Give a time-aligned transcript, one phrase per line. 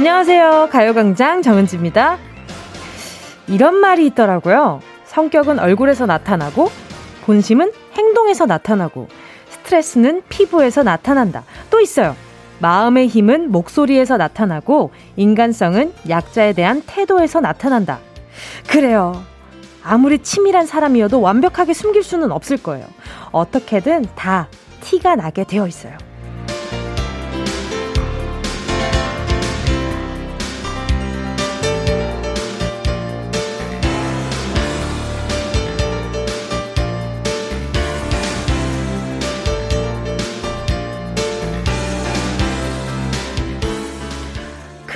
[0.00, 0.70] 안녕하세요.
[0.72, 2.16] 가요광장 정은지입니다.
[3.48, 4.80] 이런 말이 있더라고요.
[5.04, 6.70] 성격은 얼굴에서 나타나고,
[7.26, 9.08] 본심은 행동에서 나타나고,
[9.50, 11.44] 스트레스는 피부에서 나타난다.
[11.68, 12.16] 또 있어요.
[12.60, 17.98] 마음의 힘은 목소리에서 나타나고, 인간성은 약자에 대한 태도에서 나타난다.
[18.68, 19.22] 그래요.
[19.84, 22.86] 아무리 치밀한 사람이어도 완벽하게 숨길 수는 없을 거예요.
[23.32, 24.48] 어떻게든 다
[24.80, 25.92] 티가 나게 되어 있어요.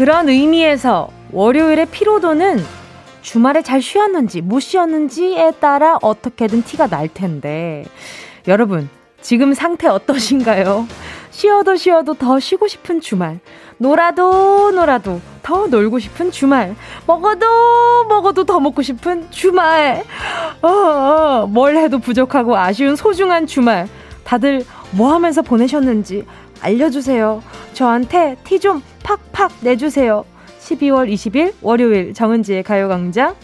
[0.04, 2.62] 그런 의미에서 월요일의 피로도는
[3.22, 7.86] 주말에 잘 쉬었는지 못 쉬었는지에 따라 어떻게든 티가 날 텐데.
[8.46, 8.90] 여러분
[9.22, 10.86] 지금 상태 어떠신가요?
[11.30, 13.40] 쉬어도 쉬어도 더 쉬고 싶은 주말
[13.78, 16.76] 놀아도 놀아도 더 놀고 싶은 주말
[17.06, 20.04] 먹어도 먹어도 더 먹고 싶은 주말.
[20.60, 23.88] 어, 어, 뭘 해도 부족하고 아쉬운 소중한 주말.
[24.24, 26.26] 다들 뭐 하면서 보내셨는지
[26.64, 27.42] 알려주세요
[27.74, 30.24] 저한테 티 좀 팍팍 내주세요
[30.60, 33.34] 12월 20일 월요일 정은지의 가요광장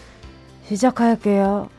[0.63, 1.69] 시작할게요.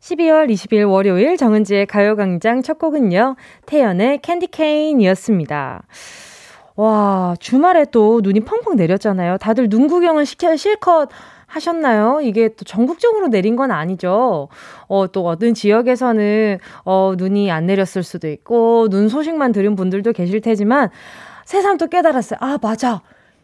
[0.00, 3.36] 12월 20일 월요일 정은지의 가요광장 첫 곡은요.
[3.66, 5.82] 태연의 캔디케인이었습니다.
[6.76, 9.38] 와, 주말에 또 눈이 펑펑 내렸잖아요.
[9.38, 11.08] 다들 눈 구경을 시켜 실컷
[11.46, 12.20] 하셨나요?
[12.22, 14.48] 이게 또 전국적으로 내린 건 아니죠.
[14.88, 20.40] 어, 또 어떤 지역에서는 어, 눈이 안 내렸을 수도 있고, 눈 소식만 들은 분들도 계실
[20.40, 20.90] 테지만,
[21.44, 22.38] 새삼 또 깨달았어요.
[22.40, 23.02] 아, 맞아.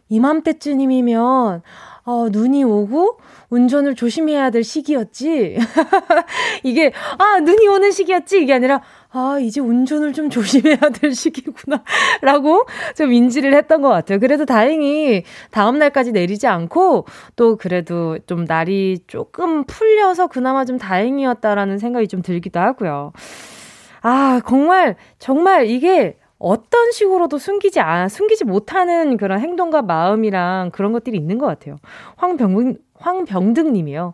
[0.09, 1.61] 이맘때쯤이면
[2.05, 3.17] 어, 눈이 오고
[3.49, 5.57] 운전을 조심해야 될 시기였지.
[6.63, 8.81] 이게 아 눈이 오는 시기였지 이게 아니라
[9.15, 11.83] 아 이제 운전을 좀 조심해야 될 시기구나
[12.23, 12.65] 라고
[12.97, 14.17] 좀 인지를 했던 것 같아요.
[14.19, 21.77] 그래도 다행히 다음 날까지 내리지 않고 또 그래도 좀 날이 조금 풀려서 그나마 좀 다행이었다라는
[21.77, 23.13] 생각이 좀 들기도 하고요.
[24.01, 31.15] 아 정말 정말 이게 어떤 식으로도 숨기지 아, 숨기지 못하는 그런 행동과 마음이랑 그런 것들이
[31.15, 31.77] 있는 것 같아요.
[32.17, 34.13] 황병 황병등님이요.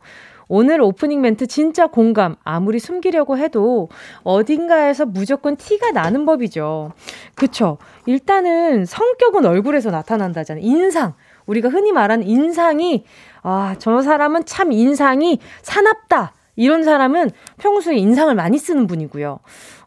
[0.50, 2.36] 오늘 오프닝 멘트 진짜 공감.
[2.44, 3.88] 아무리 숨기려고 해도
[4.24, 6.92] 어딘가에서 무조건 티가 나는 법이죠.
[7.36, 7.78] 그쵸.
[8.08, 10.66] 일단은 성격은 얼굴에서 나타난다잖아요.
[10.66, 11.14] 인상.
[11.46, 13.06] 우리가 흔히 말하는 인상이,
[13.44, 16.34] 아, 저 사람은 참 인상이 사납다.
[16.56, 19.40] 이런 사람은 평소에 인상을 많이 쓰는 분이고요.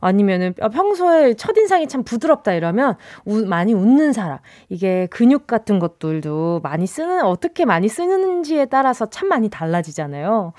[0.03, 4.39] 아니면은 아, 평소에 첫인상이 참 부드럽다 이러면 우, 많이 웃는 사람.
[4.69, 10.53] 이게 근육 같은 것들도 많이 쓰는, 어떻게 많이 쓰는지에 따라서 참 많이 달라지잖아요.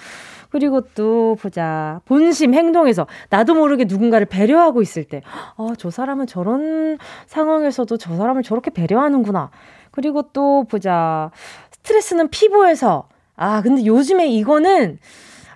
[0.49, 1.99] 그리고 또 보자.
[2.05, 5.21] 본심 행동에서 나도 모르게 누군가를 배려하고 있을 때,
[5.57, 9.51] 아, 저 사람은 저런 상황에서도 저 사람을 저렇게 배려하는구나.
[9.91, 11.31] 그리고 또 보자.
[11.71, 13.09] 스트레스는 피부에서.
[13.35, 14.99] 아, 근데 요즘에 이거는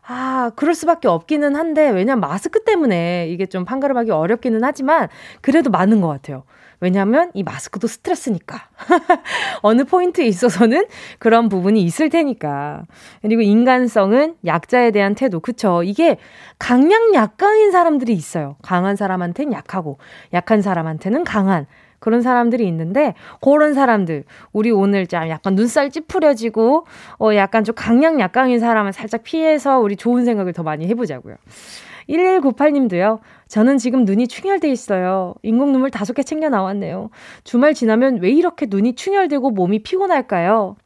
[0.09, 5.09] 아, 그럴 수밖에 없기는 한데, 왜냐면 마스크 때문에 이게 좀 판가름하기 어렵기는 하지만,
[5.41, 6.43] 그래도 많은 것 같아요.
[6.79, 8.69] 왜냐면 이 마스크도 스트레스니까.
[9.63, 10.85] 어느 포인트에 있어서는
[11.19, 12.83] 그런 부분이 있을 테니까.
[13.21, 15.39] 그리고 인간성은 약자에 대한 태도.
[15.41, 15.81] 그쵸.
[15.83, 16.17] 이게
[16.59, 18.55] 강약 약강인 사람들이 있어요.
[18.61, 19.97] 강한 사람한테는 약하고,
[20.33, 21.65] 약한 사람한테는 강한.
[21.99, 26.85] 그런 사람들이 있는데 그런 사람들 우리 오늘 좀 약간 눈살 찌푸려지고
[27.19, 31.35] 어 약간 좀 강약 약강인 사람은 살짝 피해서 우리 좋은 생각을 더 많이 해보자고요.
[32.09, 33.19] 1198님도요.
[33.47, 35.33] 저는 지금 눈이 충혈돼 있어요.
[35.43, 37.09] 인공 눈물 다섯 개 챙겨 나왔네요.
[37.43, 40.77] 주말 지나면 왜 이렇게 눈이 충혈되고 몸이 피곤할까요?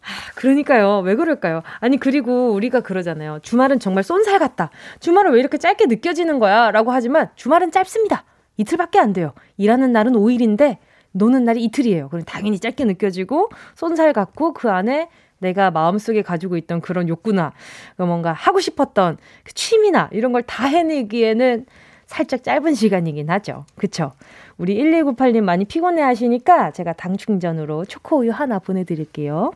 [0.00, 0.98] 하, 그러니까요.
[1.00, 1.62] 왜 그럴까요?
[1.78, 3.38] 아니, 그리고 우리가 그러잖아요.
[3.42, 4.70] 주말은 정말 쏜살 같다.
[5.00, 6.72] 주말은 왜 이렇게 짧게 느껴지는 거야?
[6.72, 8.24] 라고 하지만 주말은 짧습니다.
[8.56, 9.32] 이틀밖에 안 돼요.
[9.56, 10.78] 일하는 날은 5일인데
[11.12, 12.08] 노는 날이 이틀이에요.
[12.08, 17.52] 그럼 당연히 짧게 느껴지고 손살 같고 그 안에 내가 마음속에 가지고 있던 그런 욕구나
[17.96, 21.66] 그 뭔가 하고 싶었던 그 취미나 이런 걸 다 해내기에는
[22.06, 23.64] 살짝 짧은 시간이긴 하죠.
[23.76, 24.12] 그쵸?
[24.58, 29.52] 우리 1198님 많이 피곤해 하시니까 제가 당 충전으로 초코우유 하나 보내드릴게요.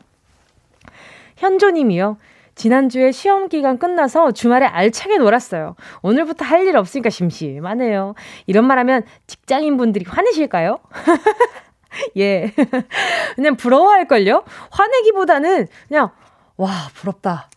[1.37, 2.17] 현조님이요.
[2.57, 5.75] 지난주에 시험 기간 끝나서 주말에 알차게 놀았어요.
[6.01, 8.15] 오늘부터 할 일 없으니까 심심하네요.
[8.47, 10.79] 이런 말 하면 직장인 분들이 화내실까요?
[12.17, 12.51] 예.
[13.35, 14.43] 그냥 부러워할걸요?
[14.71, 16.09] 화내기보다는 그냥,
[16.57, 17.49] 와, 부럽다.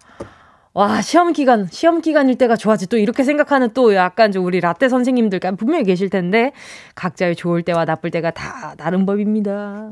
[0.73, 2.87] 와, 시험 기간, 시험 기간일 때가 좋아지.
[2.89, 6.53] 또 이렇게 생각하는 또 약간 좀 우리 라떼 선생님들 분명히 계실 텐데,
[6.95, 9.91] 각자의 좋을 때와 나쁠 때가 다 다른 법입니다.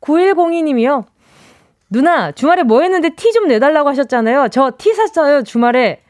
[0.00, 1.04] 9102님이요.
[1.92, 4.48] 누나, 주말에 뭐 했는데 티 좀 내달라고 하셨잖아요.
[4.48, 6.02] 저 티 샀어요, 주말에.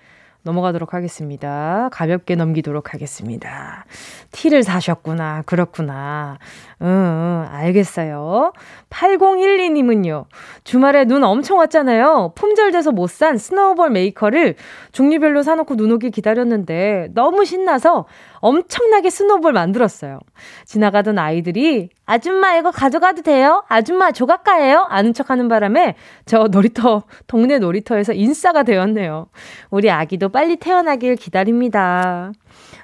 [0.45, 1.89] 넘어가도록 하겠습니다.
[1.93, 3.85] 가볍게 넘기도록 하겠습니다.
[4.33, 5.43] 티를 사셨구나.
[5.47, 6.39] 그렇구나.
[6.83, 8.53] 응, 응, 알겠어요.
[8.91, 10.25] 8012님은요.
[10.65, 12.33] 주말에 눈 엄청 왔잖아요.
[12.35, 14.57] 품절돼서 못 산 snowball maker를
[14.91, 18.07] 종류별로 사놓고 눈 오길 기다렸는데 너무 신나서
[18.41, 20.19] 엄청나게 snowball 만들었어요.
[20.65, 23.63] 지나가던 아이들이 아줌마 이거 가져가도 돼요?
[23.69, 24.87] 아줌마 조각가예요?
[24.89, 25.95] 아는 척 하는 바람에
[26.27, 29.27] 저 놀이터, 동네 놀이터에서 인싸가 되었네요.
[29.71, 32.33] 우리 아기도 빨리 태어나길 기다립니다.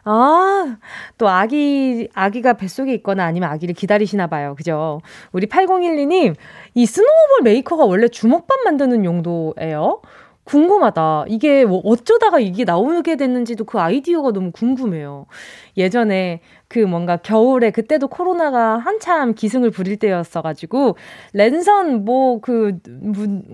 [0.05, 0.77] 아,
[1.17, 4.55] 또 아기, 아기가 뱃속에 있거나 아니면 아기를 기다리시나 봐요.
[4.57, 5.01] 그죠?
[5.33, 6.35] 우리 8012님,
[6.75, 10.01] 이 스노우볼 메이커가 원래 주먹밥 만드는 용도예요?
[10.49, 11.27] 궁금하다.
[11.29, 15.27] 이게 뭐 어쩌다가 이게 나오게 됐는지도 그 아이디어가 너무 궁금해요.
[15.77, 20.97] 예전에 그 뭔가 겨울에 그때도 코로나가 한참 기승을 부릴 때였어가지고
[21.35, 22.79] 랜선 뭐 그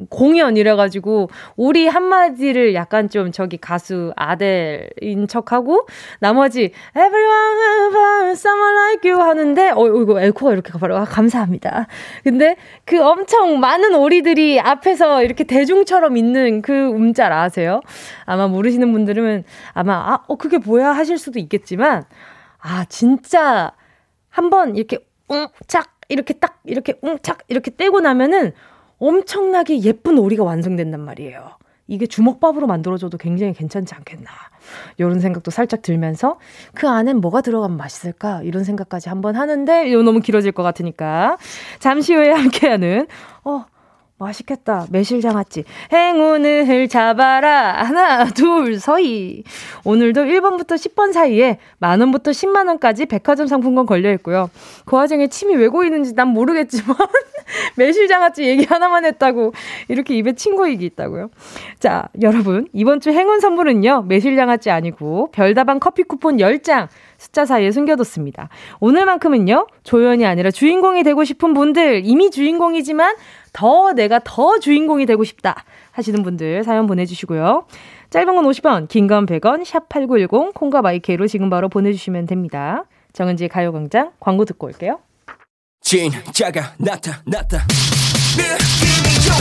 [0.08, 5.86] 공연 이래가지고 우리 한마디를 약간 좀 저기 가수 아델인 척하고
[6.20, 11.86] 나머지 everyone about someone like you 하는데 어 이거 에코가 이렇게 가버려 아, 감사합니다.
[12.22, 17.80] 근데 그 엄청 많은 오리들이 앞에서 이렇게 대중처럼 있는 그 음짤 아세요?
[18.26, 22.04] 아마 모르시는 분들은 아마 아 어 그게 뭐야 하실 수도 있겠지만
[22.60, 23.72] 아, 진짜
[24.30, 24.98] 한번 이렇게
[25.28, 28.52] 웅착 이렇게 딱 이렇게 웅착 이렇게 떼고 나면은
[28.98, 31.58] 엄청나게 예쁜 오리가 완성된단 말이에요.
[31.86, 34.30] 이게 주먹밥으로 만들어줘도 굉장히 괜찮지 않겠나.
[34.96, 36.38] 이런 생각도 살짝 들면서
[36.74, 38.40] 그 안엔 뭐가 들어가면 맛있을까?
[38.42, 41.36] 이런 생각까지 한번 하는데 이거 너무 길어질 것 같으니까
[41.80, 43.06] 잠시 후에 함께하는
[43.44, 43.66] 어
[44.18, 44.86] 맛있겠다.
[44.90, 45.64] 매실장아찌.
[45.92, 47.84] 행운을 잡아라.
[47.84, 49.42] 하나, 둘, 서희.
[49.84, 54.50] 오늘도 1번부터 10번 사이에 만원부터 10만원까지 백화점 상품권 걸려있고요.
[54.84, 56.96] 그 와중에 침이 왜 고이는지 난 모르겠지만,
[57.76, 59.52] 매실장아찌 얘기 하나만 했다고,
[59.88, 61.30] 이렇게 입에 침 고이기 있다고요.
[61.80, 62.68] 자, 여러분.
[62.72, 66.88] 이번 주 행운 선물은요, 매실장아찌 아니고, 별다방 커피 쿠폰 10장.
[67.16, 68.48] 숫자 사이에 숨겨뒀습니다.
[68.80, 73.14] 오늘만큼은요, 조연이 아니라 주인공이 되고 싶은 분들, 이미 주인공이지만
[73.54, 77.64] 더 내가 더 주인공이 되고 싶다 하시는 분들 사연 보내주시고요.
[78.10, 82.84] 짧은 건 50원, 긴 건 100원, 샵 8910, 콩과 마이케이로 지금 바로 보내주시면 됩니다.
[83.14, 84.98] 정은지의 가요광장 광고 듣고 올게요.
[85.80, 87.58] 진짜가 나타났다.
[88.36, 89.34] 느낌이 좋아.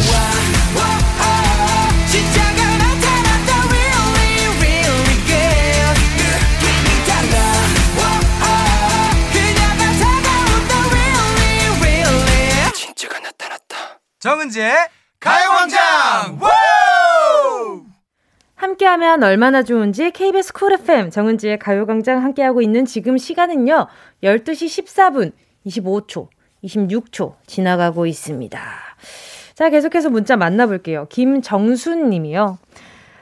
[14.23, 14.73] 정은지의
[15.19, 16.39] 가요광장
[18.55, 23.87] 함께하면 얼마나 좋은지 KBS 쿨 FM 정은지의 가요광장 함께하고 있는 지금 시간은요
[24.23, 25.33] 12시 14분
[25.65, 26.29] 25초
[26.63, 28.61] 26초 지나가고 있습니다.
[29.55, 31.07] 자 계속해서 문자 만나볼게요.
[31.09, 32.59] 김정순 님이요.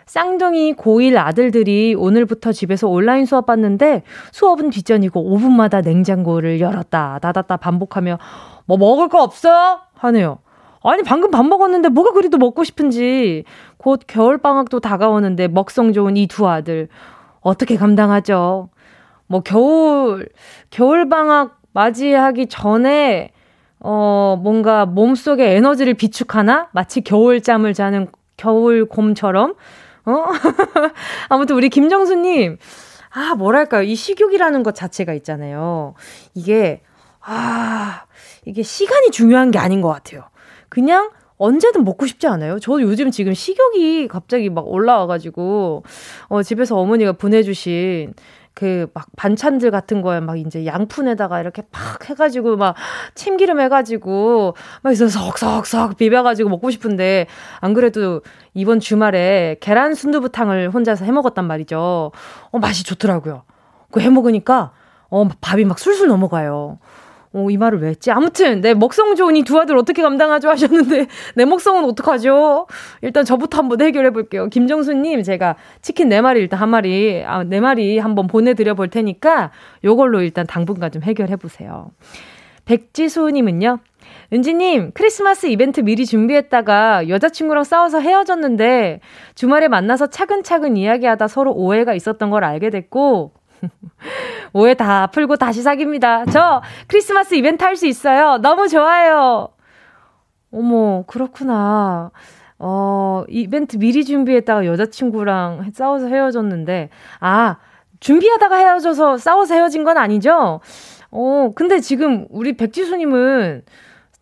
[0.06, 8.20] 쌍둥이 고1 아들들이 오늘부터 집에서 온라인 수업 받는데 수업은 뒷전이고 5분마다 냉장고를 열었다 닫았다 반복하며
[8.66, 9.82] 뭐 먹을 거 없어?
[9.96, 10.38] 하네요.
[10.84, 13.44] 아니, 방금 밥 먹었는데 뭐가 그리도 먹고 싶은지.
[13.78, 16.88] 곧 겨울 방학도 다가오는데 먹성 좋은 이 두 아들.
[17.42, 18.70] 어떻게 감당하죠?
[19.28, 20.30] 뭐, 겨울,
[20.70, 23.32] 겨울 방학 맞이하기 전에,
[23.80, 26.68] 어, 뭔가 몸속에 에너지를 비축하나?
[26.74, 28.08] 마치 겨울잠을 자는
[28.38, 29.56] 겨울곰처럼?
[30.06, 30.26] 어?
[31.30, 32.58] 아무튼 우리 김정수님,
[33.14, 33.84] 아, 뭐랄까요.
[33.84, 35.94] 이 식욕이라는 것 자체가 있잖아요.
[36.34, 36.82] 이게,
[37.22, 38.04] 아,
[38.46, 40.24] 이게 시간이 중요한 게 아닌 것 같아요.
[40.72, 42.60] 그냥 언제든 먹고 싶지 않아요?
[42.60, 45.84] 저 요즘 지금 식욕이 갑자기 막 올라와가지고,
[46.30, 48.14] 어, 집에서 어머니가 보내주신
[48.54, 52.76] 그 막 반찬들 같은 거에 막 이제 양푼에다가 이렇게 팍 해가지고 막
[53.16, 57.28] 참기름 해가지고 막 있어 석석석 비벼가지고 먹고 싶은데
[57.62, 58.22] 안 그래도
[58.54, 62.12] 이번 주말에 계란 순두부탕을 혼자서 해 먹었단 말이죠.
[62.52, 63.44] 어, 맛이 좋더라고요.
[63.92, 64.72] 그 해 먹으니까
[65.10, 66.78] 어, 밥이 막 술술 넘어가요.
[67.34, 68.12] 어, 이 말을 왜 했지?
[68.12, 70.50] 아무튼, 내 먹성 좋은 이 두 아들 어떻게 감당하죠?
[70.50, 72.68] 하셨는데, 내 먹성은 어떡하죠?
[73.02, 74.48] 일단 저부터 한번 해결해 볼게요.
[74.48, 79.52] 김정수님, 제가 치킨 네 마리 일단 한 마리, 아, 네 마리 한번 보내드려 볼 테니까,
[79.86, 81.92] 요걸로 일단 당분간 좀 해결해 보세요.
[82.66, 83.80] 백지수님은요,
[84.34, 89.00] 은지님, 크리스마스 이벤트 미리 준비했다가 여자친구랑 싸워서 헤어졌는데,
[89.36, 93.32] 주말에 만나서 차근차근 이야기하다 서로 오해가 있었던 걸 알게 됐고,
[94.54, 96.26] 오해 다 풀고 다시 사깁니다.
[96.26, 98.38] 저 크리스마스 이벤트 할 수 있어요.
[98.38, 99.50] 너무 좋아요.
[100.54, 102.12] 어머, 그렇구나.
[102.60, 106.90] 어, 이벤트 미리 준비했다가 여자친구랑 싸워서 헤어졌는데,
[107.22, 107.58] 아,
[108.02, 110.60] 준비하다가 헤어져서 싸워서 헤어진 건 아니죠?
[111.12, 113.64] 어, 근데 지금 우리 백지수님은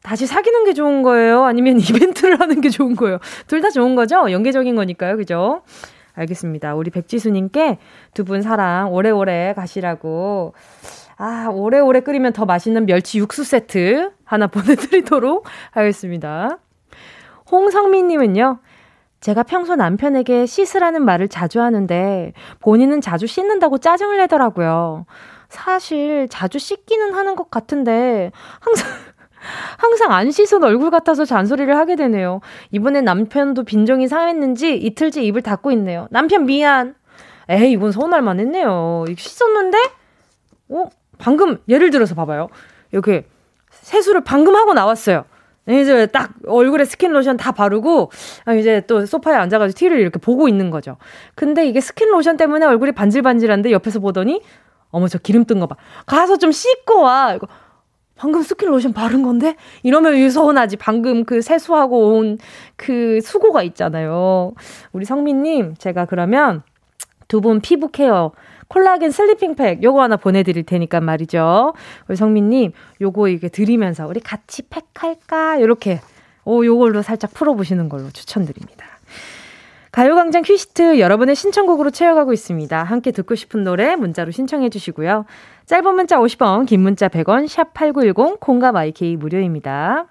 [0.04, 1.44] 다시 사귀는 게 좋은 거예요?
[1.44, 3.18] 아니면 이벤트를 하는 게 좋은 거예요?
[3.48, 4.32] 둘 다 좋은 거죠?
[4.32, 5.18] 연계적인 거니까요.
[5.18, 5.64] 그죠?
[6.20, 6.76] 알겠습니다.
[6.76, 7.78] 우리 백지수님께
[8.14, 10.54] 두 분 사랑 오래오래 가시라고.
[11.18, 16.60] 아, 오래오래 끓이면 더 맛있는 멸치 육수 세트 하나 보내드리도록 하겠습니다.
[17.52, 18.60] 홍성민님은요,
[19.20, 25.06] 제가 평소 남편에게 씻으라는 말을 자주 하는데 본인은 자주 씻는다고 짜증을 내더라고요.
[25.50, 28.88] 사실 자주 씻기는 하는 것 같은데 항상
[29.77, 32.41] 항상 안 씻은 얼굴 같아서 잔소리를 하게 되네요.
[32.72, 36.08] 이번엔 남편도 빈정이 상했는지 이틀째 입을 닫고 있네요.
[36.12, 36.96] 남편 미안.
[37.50, 39.06] 에이, 이건 서운할 만했네요.
[39.18, 39.77] 씻었는데?
[40.70, 40.86] 어?
[41.18, 42.50] 방금, 예를 들어서 봐봐요.
[42.91, 43.25] 이렇게
[43.72, 45.25] 세수를 방금 하고 나왔어요.
[45.68, 48.12] 이제 딱 얼굴에 스킨 로션 다 바르고
[48.46, 50.98] 아, 이제 또 소파에 앉아가지고 티비를 이렇게 보고 있는 거죠.
[51.36, 54.41] 근데 이게 스킨 로션 때문에 얼굴이 반질반질한데 옆에서 보더니
[54.89, 55.75] 어머 저 기름 뜬 거 봐.
[56.08, 57.34] 가서 좀 씻고 와.
[57.36, 57.48] 이거
[58.20, 59.56] 방금 스킨 로션 바른 건데?
[59.82, 60.76] 이러면 유서운하지.
[60.78, 62.38] 방금 그 세수하고 온
[62.76, 64.54] 그 수고가 있잖아요.
[64.92, 66.62] 우리 성민님, 제가 그러면
[67.30, 68.32] 두 분 피부 케어,
[68.68, 71.74] 콜라겐 sleeping pack 요거 하나 보내드릴 테니까 말이죠.
[72.08, 75.62] 우리 성민님, 요거 이게 드리면서 우리 같이 팩 할까?
[75.62, 76.02] 요렇게,
[76.46, 78.86] 오, 요걸로 살짝 풀어보시는 걸로 추천드립니다.
[79.91, 82.84] 가요광장 퀴시트 여러분의 신청곡으로 채워가고 있습니다.
[82.84, 85.25] 함께 듣고 싶은 노래 문자로 신청해 주시고요.
[85.65, 90.08] 짧은 문자 50원, 긴 문자 100원, 샵 8910, 콩과 마이케이 무료입니다.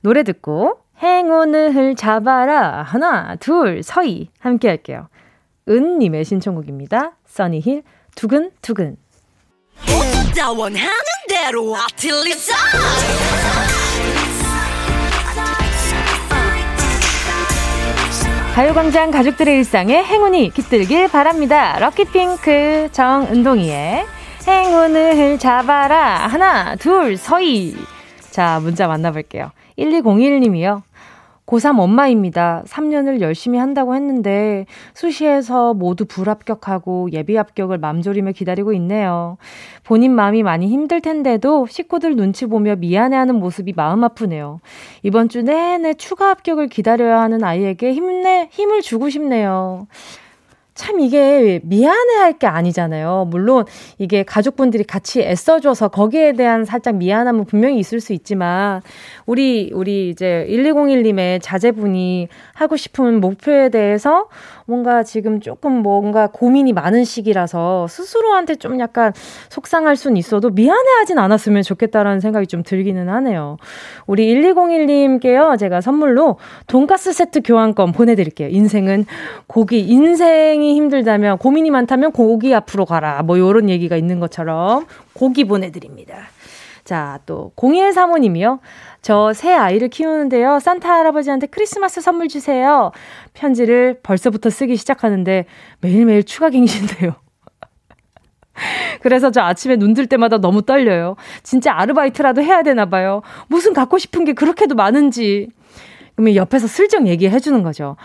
[0.00, 5.08] 노래 듣고 행운을 잡아라 하나 둘 서희 함께 할게요.
[5.68, 7.16] 은님의 신청곡입니다.
[7.26, 7.82] 써니힐
[8.14, 8.96] 두근두근
[18.56, 21.78] 가요광장 가족들의 일상에 행운이 깃들길 바랍니다.
[21.78, 24.06] 럭키핑크 정은동이의
[24.48, 26.26] 행운을 잡아라.
[26.26, 27.76] 하나, 둘, 서희.
[28.30, 29.50] 자, 문자 만나볼게요.
[29.78, 30.80] 1201님이요.
[31.46, 32.64] 고3 엄마입니다.
[32.66, 39.38] 3년을 열심히 한다고 했는데 수시에서 모두 불합격하고 예비 합격을 맘졸이며 기다리고 있네요.
[39.84, 44.60] 본인 마음이 많이 힘들 텐데도 식구들 눈치 보며 미안해하는 모습이 마음 아프네요.
[45.02, 49.86] 이번 주 내내 추가 합격을 기다려야 하는 아이에게 힘내 힘을 주고 싶네요.
[50.76, 53.28] 참 이게 미안해 할 게 아니잖아요.
[53.30, 53.64] 물론
[53.98, 58.82] 이게 가족분들이 같이 애써줘서 거기에 대한 살짝 미안함은 분명히 있을 수 있지만
[59.24, 64.28] 우리, 우리 이제 1201님의 자제분이 하고 싶은 목표에 대해서
[64.66, 69.12] 뭔가 지금 조금 뭔가 고민이 많은 시기라서 스스로한테 좀 약간
[69.48, 73.58] 속상할 순 있어도 미안해하진 않았으면 좋겠다라는 생각이 좀 들기는 하네요.
[74.06, 75.56] 우리 1201님께요.
[75.58, 78.48] 제가 선물로 돈가스 세트 교환권 보내드릴게요.
[78.48, 79.06] 인생은
[79.46, 83.22] 고기, 인생이 힘들다면 고민이 많다면 고기 앞으로 가라.
[83.22, 86.16] 뭐 요런 얘기가 있는 것처럼 고기 보내드립니다.
[86.86, 88.60] 자, 또 0135님이요.
[89.02, 90.60] 저 새 아이를 키우는데요.
[90.60, 92.92] 산타 할아버지한테 크리스마스 선물 주세요.
[93.34, 95.44] 편지를 벌써부터 쓰기 시작하는데
[95.80, 97.12] 매일매일 추가 갱신돼요.
[99.02, 101.16] 그래서 저 아침에 눈 뜰 때마다 너무 떨려요.
[101.42, 103.22] 진짜 아르바이트라도 해야 되나 봐요.
[103.48, 105.48] 무슨 갖고 싶은 게 그렇게도 많은지.
[106.14, 107.96] 그러면 옆에서 슬쩍 얘기해 주는 거죠.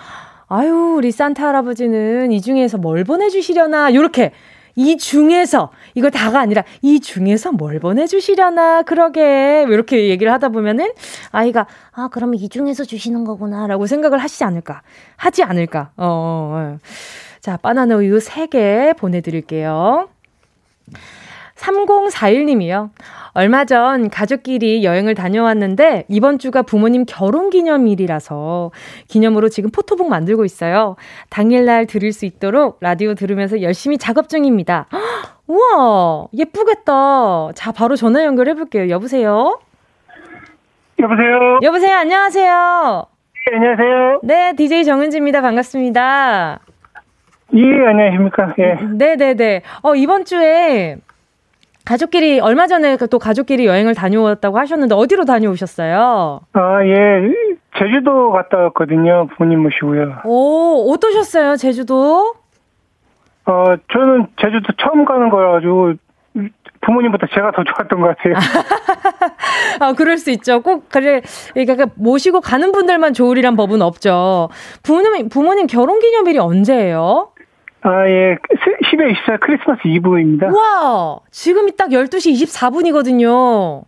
[0.48, 4.32] 아유, 우리 산타 할아버지는 이 중에서 뭘 보내주시려나, 요렇게.
[4.76, 9.66] 이 중에서, 이거 다가 아니라, 이 중에서 뭘 보내주시려나, 그러게.
[9.70, 10.92] 이렇게 얘기를 하다 보면은,
[11.32, 14.82] 아이가, 아, 그러면 이 중에서 주시는 거구나, 라고 생각을 하시지 않을까.
[15.16, 15.92] 하지 않을까.
[15.98, 16.76] 어, 어.
[16.76, 16.80] 어.
[17.42, 20.10] 자, 바나나 우유 3개 보내드릴게요.
[21.62, 22.90] 3041님이요.
[23.34, 28.72] 얼마 전 가족끼리 여행을 다녀왔는데 이번 주가 부모님 결혼 기념일이라서
[29.08, 30.96] 기념으로 지금 포토북 만들고 있어요.
[31.30, 34.88] 당일날 들을 수 있도록 라디오 들으면서 열심히 작업 중입니다.
[35.48, 37.50] 우와, 예쁘겠다.
[37.56, 38.90] 자, 바로 전화 연결해 볼게요.
[38.90, 39.60] 여보세요?
[41.00, 41.60] 여보세요?
[41.62, 41.96] 여보세요?
[41.96, 43.06] 안녕하세요?
[43.50, 44.20] 네, 안녕하세요?
[44.24, 45.42] 네, DJ 정은지입니다.
[45.42, 46.60] 반갑습니다.
[47.54, 48.54] 예, 안녕하십니까?
[48.60, 48.76] 예.
[48.98, 49.62] 네네네.
[49.84, 50.98] 어, 이번 주에
[51.86, 56.42] 가족끼리 얼마 전에 또 가족끼리 여행을 다녀왔다고 하셨는데 어디로 다녀오셨어요?
[56.54, 57.22] 아, 예.
[57.78, 59.28] 제주도 갔다 왔거든요.
[59.36, 60.22] 부모님 모시고요.
[60.26, 61.56] 오, 어떠셨어요?
[61.56, 62.34] 제주도?
[63.46, 65.94] 어, 저는 제주도 처음 가는 거라 가지고
[66.82, 68.34] 부모님보다 제가 더 좋았던 것 같아요.
[69.80, 70.62] 아, 그럴 수 있죠.
[70.62, 71.22] 꼭, 그래,
[71.54, 74.50] 그러니까 모시고 가는 분들만 좋으리란 법은 없죠.
[74.84, 77.31] 부모님, 부모님 결혼 기념일이 언제예요?
[77.84, 78.38] 아, 예.
[78.92, 80.48] 10월 24일 크리스마스 이브입니다.
[80.48, 83.84] 와, 지금이 딱 12시 24분이거든요.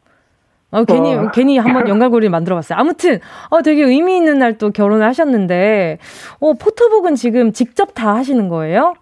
[0.72, 1.30] 어, 괜히, 와.
[1.32, 2.80] 괜히 한번 연결고리를 만들어 봤어요.
[2.80, 3.20] 아무튼,
[3.52, 6.00] 어, 되게 의미 있는 날 또 결혼을 하셨는데,
[6.40, 8.96] 어, 포토북은 지금 직접 다 하시는 거예요?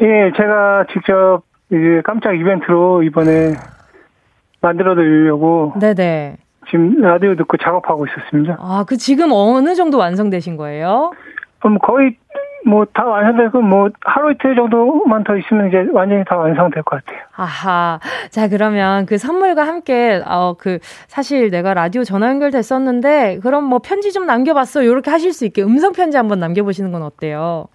[0.00, 3.52] 예, 제가 직접 이제 깜짝 이벤트로 이번에
[4.62, 5.74] 만들어 드리려고.
[5.78, 6.38] 네네.
[6.70, 8.56] 지금 라디오 듣고 작업하고 있었습니다.
[8.58, 11.12] 아, 그 지금 어느 정도 완성되신 거예요?
[11.66, 12.16] 음, 거의
[12.68, 17.22] 뭐 다 완성되고 뭐 하루 이틀 정도만 더 있으면 이제 완전히 다 완성될 것 같아요.
[17.36, 17.98] 아하.
[18.30, 24.12] 자, 그러면 그 선물과 함께 어 그 사실 내가 라디오 전화 연결됐었는데 그럼 뭐 편지
[24.12, 24.84] 좀 남겨 봤어.
[24.84, 27.66] 요렇게 하실 수 있게 음성 편지 한번 남겨 보시는 건 어때요?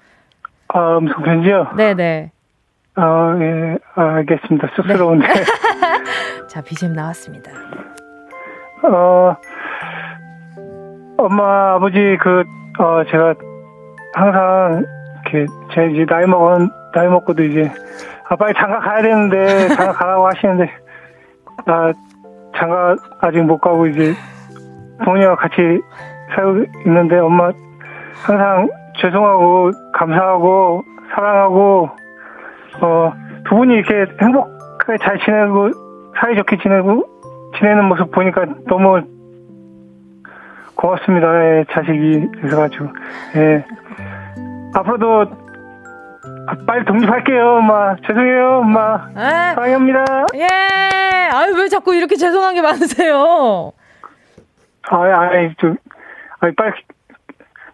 [0.69, 1.67] 아, 음성 편지요?
[1.75, 2.31] 네, 네.
[2.95, 3.77] 아, 예.
[3.95, 4.69] 알겠습니다.
[4.75, 5.27] 쑥스러운데.
[5.27, 5.33] 네.
[6.47, 7.51] 자, BGM 나왔습니다.
[8.83, 9.35] 어
[11.17, 12.43] 엄마, 아버지 그
[12.79, 13.35] 어, 제가
[14.13, 14.85] 항상
[15.25, 17.71] 이렇게 제 이제 나이 먹은 나이 먹고도 이제
[18.29, 20.71] 아 빨리 장가 가야 되는데 장가 가라고 하시는데
[21.65, 21.91] 나
[22.55, 24.13] 장가 아직 못 가고 이제
[25.03, 25.81] 부모님과 같이
[26.35, 27.51] 살고 있는데 엄마
[28.25, 28.69] 항상
[29.01, 31.89] 죄송하고 감사하고 사랑하고
[32.81, 35.71] 어 두 분이 이렇게 행복하게 잘 지내고
[36.19, 37.03] 사이좋게 지내고
[37.57, 39.01] 지내는 모습 보니까 너무
[40.83, 41.27] 고맙습니다.
[41.59, 42.89] 예, 자식이 있어가지고.
[43.37, 43.65] 예.
[44.73, 45.31] 앞으로도
[46.67, 47.95] 빨리 독립할게요, 엄마.
[48.05, 49.07] 죄송해요, 엄마.
[49.11, 49.13] 에?
[49.15, 49.53] 네.
[49.55, 50.25] 사랑합니다.
[50.35, 50.47] 예.
[51.31, 53.71] 아유, 왜 자꾸 이렇게 죄송한 게 많으세요?
[54.89, 55.77] 아, 아이, 좀,
[56.41, 56.73] 아이, 빨리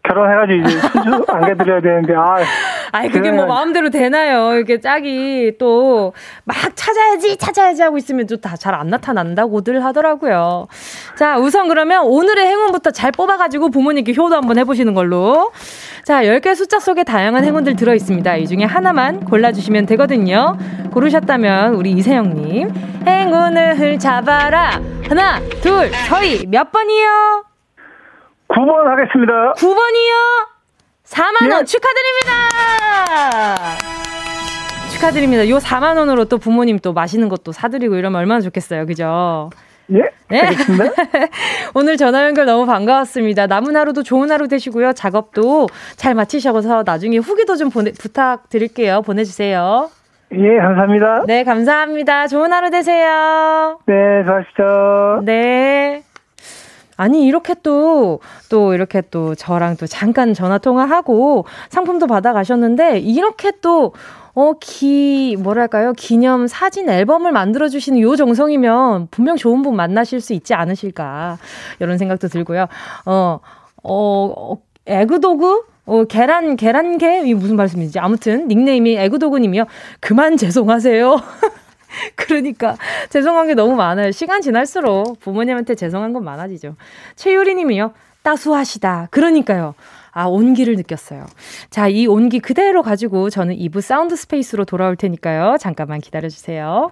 [0.04, 2.38] 결혼해가지고 이제 손주 안겨드려야 되는데, 아.
[2.92, 4.54] 아이, 그게 뭐 마음대로 되나요?
[4.56, 6.14] 이렇게 짝이 또
[6.46, 10.68] 막 찾아야지, 찾아야지 하고 있으면 또 다 잘 안 나타난다고들 하더라고요.
[11.18, 15.52] 자, 우선 그러면 오늘의 행운부터 잘 뽑아가지고 부모님께 효도 한번 해보시는 걸로.
[16.04, 18.36] 자, 10개 숫자 속에 다양한 행운들 들어있습니다.
[18.38, 20.58] 이 중에 하나만 골라주시면 되거든요.
[20.92, 22.72] 고르셨다면 우리 이세영님.
[23.06, 24.82] 행운을 잡아라.
[25.08, 26.48] 하나, 둘, 서희.
[26.48, 27.44] 몇 번이요?
[28.50, 29.54] 9번 하겠습니다.
[29.58, 30.49] 9번이요?
[31.10, 31.66] 4만원 예.
[31.66, 32.30] 축하드립니다!
[34.92, 35.50] 축하드립니다.
[35.50, 38.86] 요 4만원으로 또 부모님 또 맛있는 것도 사드리고 이러면 얼마나 좋겠어요.
[38.86, 39.50] 그죠?
[39.92, 40.02] 예.
[40.30, 40.42] 네.
[41.74, 43.48] 오늘 전화 연결 너무 반가웠습니다.
[43.48, 44.94] 남은 하루도 좋은 하루 되시고요.
[44.94, 49.02] 작업도 잘 마치셔서 나중에 후기도 좀 보내, 부탁드릴게요.
[49.02, 49.90] 보내주세요.
[50.32, 51.24] 예, 감사합니다.
[51.26, 52.28] 네, 감사합니다.
[52.28, 53.80] 좋은 하루 되세요.
[53.88, 55.22] 네, 수고하십시오.
[55.24, 56.04] 네.
[57.00, 63.54] 아니, 이렇게 또, 또 이렇게 또 저랑 또 잠깐 전화 통화하고 상품도 받아 가셨는데, 이렇게
[63.62, 63.94] 또,
[64.34, 65.94] 어, 기, 뭐랄까요.
[65.94, 71.38] 기념 사진 앨범을 만들어주시는 요 정성이면 분명 좋은 분 만나실 수 있지 않으실까.
[71.80, 72.68] 이런 생각도 들고요.
[73.06, 73.40] 어,
[73.82, 75.62] 어, 어 에그도그?
[75.86, 77.22] 어, 계란, 계란개?
[77.26, 77.98] 이 무슨 말씀이지?
[78.00, 79.68] 아무튼, 닉네임이 에그도그님이요.
[80.02, 81.16] 그만 죄송하세요.
[82.16, 82.78] 그러니까
[83.10, 84.12] 죄송한 게 너무 많아요.
[84.12, 86.76] 시간 지날수록 부모님한테 죄송한 건 많아지죠.
[87.16, 87.94] 최유리 님이요.
[88.24, 89.08] 따수하시다.
[89.12, 89.76] 그러니까요.
[90.12, 91.26] 아, 온기를 느꼈어요.
[91.70, 95.58] 자, 이 온기 그대로 가지고 저는 2부 Sound Space로 돌아올 테니까요.
[95.60, 96.92] 잠깐만 기다려 주세요.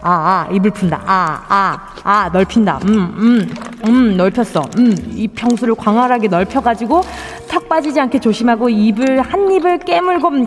[0.00, 1.02] 아, 아, 입을 푼다.
[1.04, 2.78] 아, 아, 아, 넓힌다.
[2.84, 3.54] 음, 음,
[3.86, 4.62] 음, 넓혔어.
[4.78, 7.00] 음, 이 평수를 광활하게 넓혀가지고
[7.48, 10.46] 턱 빠지지 않게 조심하고 입을, 한 입을 깨물고, 음,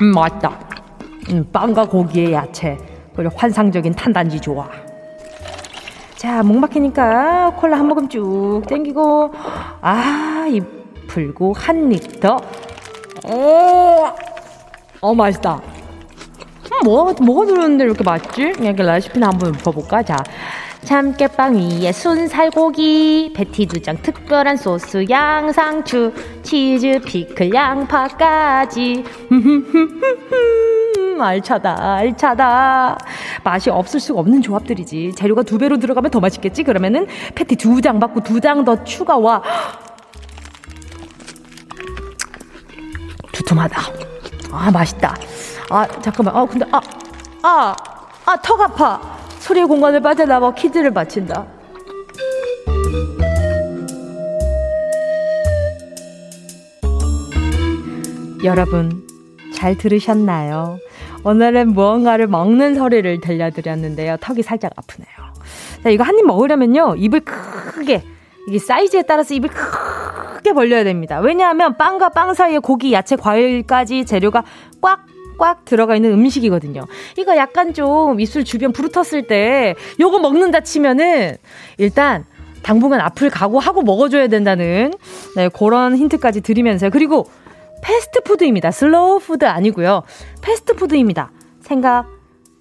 [0.00, 0.52] 음 맛있다.
[1.30, 2.76] 음, 빵과 고기의 야채.
[3.14, 4.68] 그리고 환상적인 탄단지 좋아.
[6.16, 9.32] 자, 목 막히니까 콜라 한 모금 쭉 땡기고,
[9.80, 10.64] 아, 입
[11.06, 12.36] 풀고 한 입 더.
[13.28, 14.06] 오,
[15.00, 15.60] 어, 맛있다.
[16.82, 18.42] 음, 뭐가, 뭐가 들었는데 이렇게 맛있지?
[18.60, 20.02] 이렇게 레시피나 한번 읊어볼까?
[20.02, 20.16] 자,
[20.84, 26.12] 참깨빵 위에 순살고기, 패티 두장 특별한 소스, 양상추,
[26.42, 29.04] 치즈, 피클, 양파까지.
[31.18, 32.98] 알차다, 알차다.
[33.42, 35.12] 맛이 없을 수가 없는 조합들이지.
[35.16, 36.62] 재료가 두 배로 들어가면 더 맛있겠지?
[36.62, 39.42] 그러면은 패티 두 장 받고 두 장 더 추가와.
[43.32, 44.15] 두툼하다.
[44.56, 45.14] 아, 맛있다.
[45.70, 46.36] 아, 잠깐만.
[46.36, 46.80] 아, 근데, 아,
[47.42, 47.76] 아,
[48.24, 49.00] 아, 턱 아파.
[49.38, 51.46] 소리의 공간을 빠져나와 퀴즈를 마친다.
[58.44, 59.02] 여러분,
[59.54, 60.78] 잘 들으셨나요?
[61.24, 64.16] 오늘은 무언가를 먹는 소리를 들려드렸는데요.
[64.20, 65.08] 턱이 살짝 아프네요.
[65.82, 68.02] 자, 이거 한 입 먹으려면요, 입을 크게,
[68.48, 71.18] 이게 사이즈에 따라서 입을 크게 벌려야 됩니다.
[71.20, 74.44] 왜냐하면 빵과 빵 사이에 고기, 야채, 과일까지 재료가
[74.80, 76.82] 꽉꽉 들어가 있는 음식이거든요.
[77.16, 81.36] 이거 약간 좀 입술 주변 부르텄을 때 요거 먹는다 치면은
[81.78, 82.24] 일단
[82.62, 84.92] 당분간 아픔을 각오하고 먹어줘야 된다는
[85.36, 86.90] 네, 그런 힌트까지 드리면서요.
[86.90, 87.28] 그리고
[87.82, 88.70] 패스트푸드입니다.
[88.70, 90.02] 슬로우 푸드 아니고요.
[90.42, 91.30] 패스트푸드입니다.
[91.60, 92.15] 생각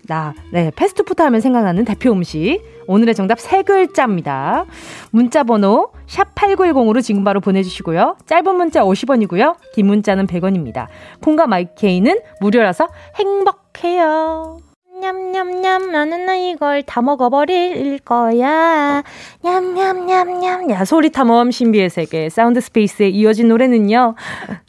[0.07, 2.61] 나, 네, 패스트푸드 하면 생각나는 대표 음식.
[2.87, 4.65] 오늘의 정답 세 글자입니다.
[5.11, 8.17] 문자 번호 샵8910으로 지금 바로 보내주시고요.
[8.25, 9.55] 짧은 문자 50원이고요.
[9.73, 10.87] 긴 문자는 100원입니다.
[11.23, 14.64] 콩과 마이케이는 무료라서 행복해요.
[15.11, 19.03] 냠냠냠 나는 나 이걸 다 먹어버릴 거야.
[19.43, 20.69] 냠냠냠냠.
[20.71, 22.29] 야 소리 탐험 신비의 세계.
[22.29, 24.15] Sound Space에 이어진 노래는요.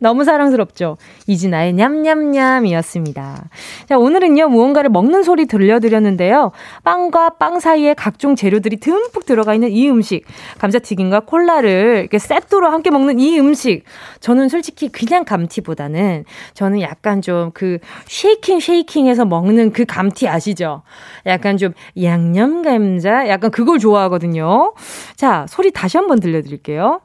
[0.00, 0.96] 너무 사랑스럽죠?
[1.26, 3.44] 이진아의 냠냠냠이었습니다.
[3.88, 6.52] 자 오늘은요 무언가를 먹는 소리 들려드렸는데요.
[6.84, 10.24] 빵과 빵 사이에 각종 재료들이 듬뿍 들어가 있는 이 음식.
[10.58, 13.82] 감자튀김과 콜라를 이렇게 세트로 함께 먹는 이 음식.
[14.20, 20.82] 저는 솔직히 그냥 감튀보다는 저는 약간 좀 그 쉐이킹 쉐이킹해서 먹는 그 감튀 아시죠?
[21.26, 23.28] 약간 좀 양념 감자?
[23.28, 24.74] 약간 그걸 좋아하거든요.
[25.16, 27.00] 자, 소리 다시 한번 들려 드릴게요.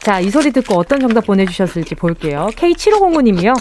[0.00, 2.48] 자, 이 소리 듣고 어떤 정답 보내주셨을지 볼게요.
[2.56, 3.54] K7509님이요.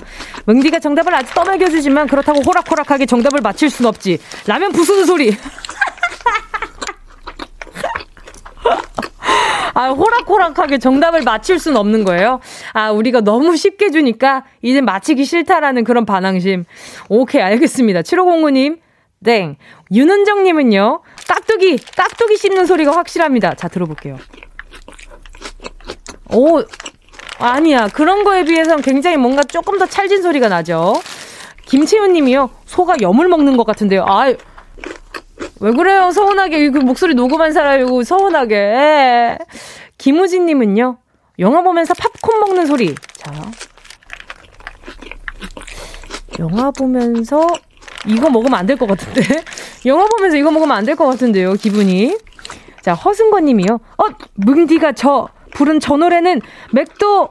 [0.45, 4.17] 뭉디가 정답을 아주 떠먹여주지만 그렇다고 호락호락하게 정답을 맞힐 순 없지.
[4.47, 5.37] 라면 부수는 소리.
[9.73, 12.39] 아, 호락호락하게 정답을 맞힐 수는 없는 거예요.
[12.73, 16.65] 아, 우리가 너무 쉽게 주니까 이제 맞히기 싫다라는 그런 반항심.
[17.09, 18.01] 오케이, 알겠습니다.
[18.01, 18.79] 7509님,
[19.23, 19.55] 땡.
[19.91, 23.53] 윤은정님은요, 깍두기, 깍두기 씹는 소리가 확실합니다.
[23.53, 24.17] 자, 들어볼게요.
[26.33, 26.61] 오,
[27.39, 27.87] 아니야.
[27.87, 30.93] 그런 거에 비해서는 굉장히 뭔가 조금 더 찰진 소리가 나죠.
[31.65, 32.49] 김채윤 님이요.
[32.65, 34.05] 소가 염을 먹는 것 같은데요.
[34.07, 34.33] 아,
[35.61, 36.11] 왜 그래요?
[36.11, 36.69] 서운하게.
[36.71, 39.37] 그 목소리 녹음한 사람이고, 서운하게.
[39.97, 40.97] 김우진님은요,
[41.39, 42.95] 영화 보면서 팝콘 먹는 소리.
[43.13, 43.31] 자.
[46.39, 47.47] 영화 보면서
[48.07, 49.21] 이거 먹으면 안 될 것 같은데?
[49.85, 52.17] 영화 보면서 이거 먹으면 안 될 것 같은데요, 기분이.
[52.81, 53.75] 자, 허승권 님이요.
[53.97, 54.03] 어,
[54.35, 57.29] 뭉디가 저, 부른 저 노래는 맥도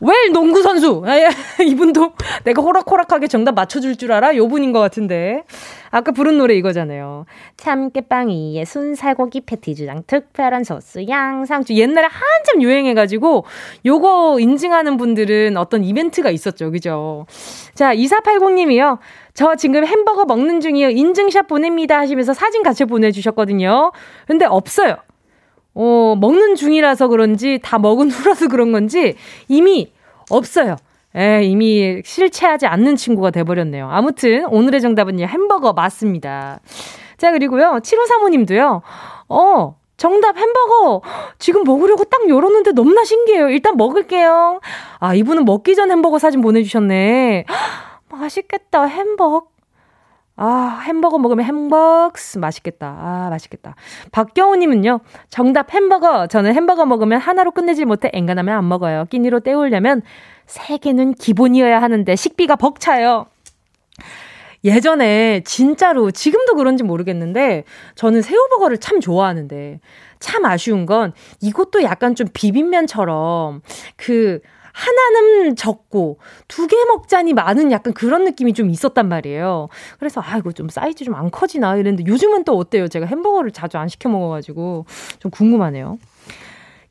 [0.00, 1.02] 웰 농구 선수.
[1.06, 1.28] 아, 예.
[1.64, 2.12] 이분도
[2.44, 4.36] 내가 호락호락하게 정답 맞춰줄 줄 알아?
[4.36, 5.44] 요 분인 것 같은데.
[5.90, 7.26] 아까 부른 노래 이거잖아요.
[7.56, 11.74] 참깨빵 위에 순살고기 패티주장 특별한 소스 양상추.
[11.74, 13.44] 옛날에 한참 유행해가지고
[13.86, 16.72] 요거 인증하는 분들은 어떤 이벤트가 있었죠.
[16.72, 17.26] 그죠?
[17.74, 18.98] 자, 2480님이요.
[19.34, 20.90] 저 지금 햄버거 먹는 중이요.
[20.90, 23.92] 인증샷 보냅니다 하시면서 사진 같이 보내주셨거든요.
[24.26, 24.96] 근데 없어요.
[25.74, 29.16] 어, 먹는 중이라서 그런지 다 먹은 후라서 그런 건지
[29.48, 29.92] 이미
[30.30, 30.76] 없어요.
[31.16, 33.88] 에, 이미 실체하지 않는 친구가 돼버렸네요.
[33.90, 35.26] 아무튼 오늘의 정답은요.
[35.26, 36.60] 햄버거 맞습니다.
[37.16, 37.78] 자, 그리고요.
[37.82, 38.82] 7535님도요.
[39.28, 41.02] 어, 정답 햄버거
[41.38, 43.48] 지금 먹으려고 딱 열었는데 너무나 신기해요.
[43.48, 44.60] 일단 먹을게요.
[44.98, 47.44] 아, 이분은 먹기 전 햄버거 사진 보내주셨네.
[48.10, 48.84] 맛있겠다.
[48.84, 49.46] 햄버거.
[50.36, 52.86] 아, 햄버거 먹으면 햄버스 맛있겠다.
[52.86, 53.76] 아, 맛있겠다.
[54.10, 56.26] 박경우 님은요, 정답 햄버거.
[56.26, 59.06] 저는 햄버거 먹으면 하나로 끝내지 못해 앵간하면 안 먹어요.
[59.10, 60.02] 끼니로 때우려면
[60.46, 63.26] 세 개는 기본이어야 하는데 식비가 벅차요.
[64.64, 67.64] 예전에 진짜로 지금도 그런지 모르겠는데
[67.96, 69.78] 저는 새우버거를 참 좋아하는데
[70.20, 73.60] 참 아쉬운 건 이것도 약간 좀 비빔면처럼
[73.96, 74.40] 그
[74.74, 79.68] 하나는 적고 두 개 먹자니 많은 약간 그런 느낌이 좀 있었단 말이에요.
[79.98, 82.88] 그래서 아 이거 좀 사이즈 좀 안 커지나 이랬는데 요즘은 또 어때요?
[82.88, 84.84] 제가 햄버거를 자주 안 시켜 먹어가지고
[85.20, 85.98] 좀 궁금하네요.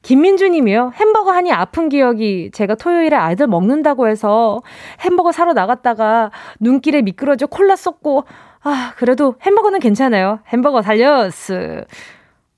[0.01, 0.91] 김민주 님이요.
[0.95, 4.61] 햄버거 하니 아픈 기억이 제가 토요일에 아이들 먹는다고 해서
[5.01, 8.25] 햄버거 사러 나갔다가 눈길에 미끄러져 콜라 쏟고
[8.63, 10.39] 아, 그래도 햄버거는 괜찮아요.
[10.47, 11.83] 햄버거 살렸어.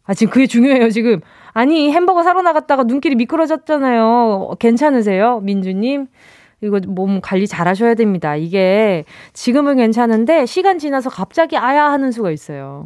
[0.05, 1.21] 아, 지금 그게 중요해요, 지금.
[1.55, 4.55] 아니, 햄버거 사러 나갔다가 눈길이 미끄러졌잖아요.
[4.59, 5.39] 괜찮으세요?
[5.39, 6.07] 민주님?
[6.59, 8.35] 이거 몸 관리 잘 하셔야 됩니다.
[8.35, 12.83] 이게 지금은 괜찮은데 시간 지나서 갑자기 아야 하는 수가 있어요.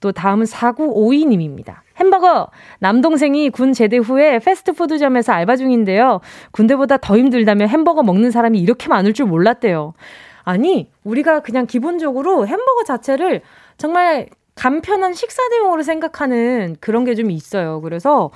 [0.00, 1.76] 또 다음은 4952님입니다.
[1.96, 2.48] 햄버거!
[2.80, 6.20] 남동생이 군 제대 후에 패스트푸드점에서 알바 중인데요.
[6.50, 9.94] 군대보다 더 힘들다며 햄버거 먹는 사람이 이렇게 많을 줄 몰랐대요.
[10.42, 13.42] 아니, 우리가 그냥 기본적으로 햄버거 자체를
[13.78, 17.80] 정말 간편한 식사 대용으로 생각하는 그런 게 좀 있어요.
[17.80, 18.30] 그래서,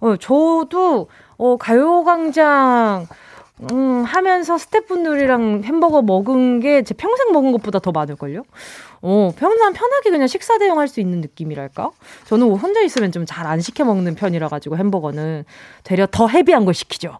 [0.00, 3.06] 어, 저도, 어, 가요광장,
[3.72, 8.42] 음, 하면서 스태프분들이랑 햄버거 먹은 게 제 평생 먹은 것보다 더 많을걸요?
[9.02, 11.90] 어, 평상 편하게 그냥 식사 대용할 수 있는 느낌이랄까?
[12.24, 15.44] 저는 혼자 있으면 좀 잘 안 시켜 먹는 편이라 가지고 햄버거는
[15.84, 17.18] 되려 더 heavy한 걸 시키죠.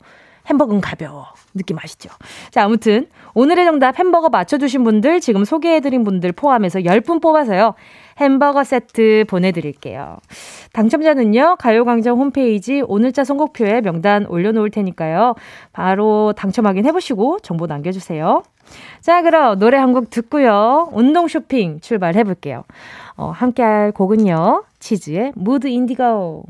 [0.50, 1.26] 햄버거는 가벼워.
[1.54, 2.11] 느낌 아시죠?
[2.50, 7.74] 자, 아무튼 오늘의 정답 햄버거 맞춰주신 분들 지금 소개해드린 분들 포함해서 10분 뽑아서요.
[8.18, 10.18] 햄버거 세트 보내드릴게요.
[10.72, 15.35] 당첨자는요, 가요광장 홈페이지 오늘자 선곡표에 명단 올려놓을 테니까요.
[15.72, 18.42] 바로 당첨 확인해보시고 정보 남겨주세요.
[19.00, 20.88] 자, 그럼 노래 한 곡 듣고요.
[20.92, 22.64] 운동 쇼핑 출발해볼게요.
[23.16, 26.44] 어, 함께 할 곡은요, 치즈의 Mood Indigo.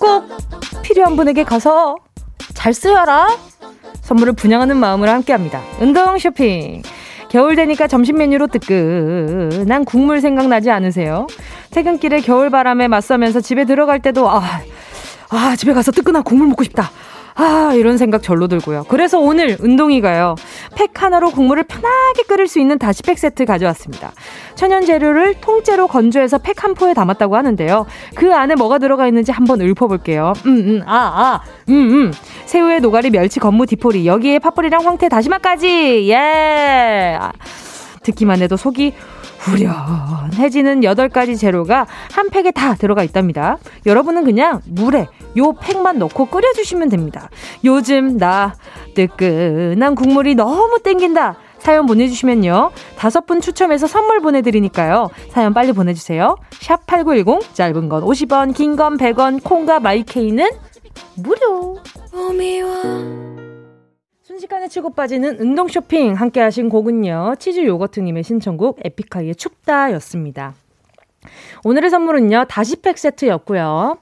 [0.00, 1.96] 꼭 필요한 분에게 가서
[2.54, 3.28] 잘 쓰여라.
[4.00, 5.60] 선물을 분양하는 마음으로 함께합니다.
[5.78, 6.82] 운동 쇼핑.
[7.28, 11.26] 겨울 되니까 점심 메뉴로 뜨끈한 국물 생각나지 않으세요?
[11.70, 14.42] 퇴근길에 겨울 바람에 맞서면서 집에 들어갈 때도 아,
[15.28, 16.90] 아 집에 가서 뜨끈한 국물 먹고 싶다.
[17.38, 18.84] 아, 이런 생각 절로 들고요.
[18.88, 20.36] 그래서 오늘 운동이가요.
[20.74, 24.12] 팩 하나로 국물을 편하게 끓일 수 있는 다시팩 세트 가져왔습니다.
[24.54, 27.84] 천연 재료를 통째로 건조해서 팩 한 포에 담았다고 하는데요.
[28.14, 30.32] 그 안에 뭐가 들어가 있는지 한번 읊어볼게요.
[30.46, 32.12] 음, 음, 아, 아, 음, 음.
[32.46, 36.10] 새우에 노가리, 멸치, 건무, 디포리, 여기에 파뿌리랑 황태, 다시마까지!
[36.10, 37.18] 예!
[38.02, 38.94] 듣기만 해도 속이
[39.46, 43.58] 후련해지는 8가지 재료가 한 팩에 다 들어가 있답니다.
[43.86, 45.06] 여러분은 그냥 물에
[45.36, 47.30] 요 팩만 넣고 끓여주시면 됩니다.
[47.64, 48.54] 요즘 나
[48.94, 51.36] 뜨끈한 국물이 너무 땡긴다.
[51.58, 52.70] 사연 보내주시면요.
[52.96, 55.08] 다섯 분 추첨해서 선물 보내드리니까요.
[55.30, 56.36] 사연 빨리 보내주세요.
[56.60, 60.48] 샵 8910, 짧은 건 50원, 긴 건 100원, 콩과 마이케이는
[61.16, 61.76] 무료.
[64.36, 67.36] 순식간에 치고 빠지는 운동 쇼핑 함께 하신 곡은요.
[67.38, 70.54] 치즈 요거트님의 신청곡 에픽하이의 춥다였습니다.
[71.64, 72.44] 오늘의 선물은요.
[72.48, 73.98] 다시팩 세트였고요.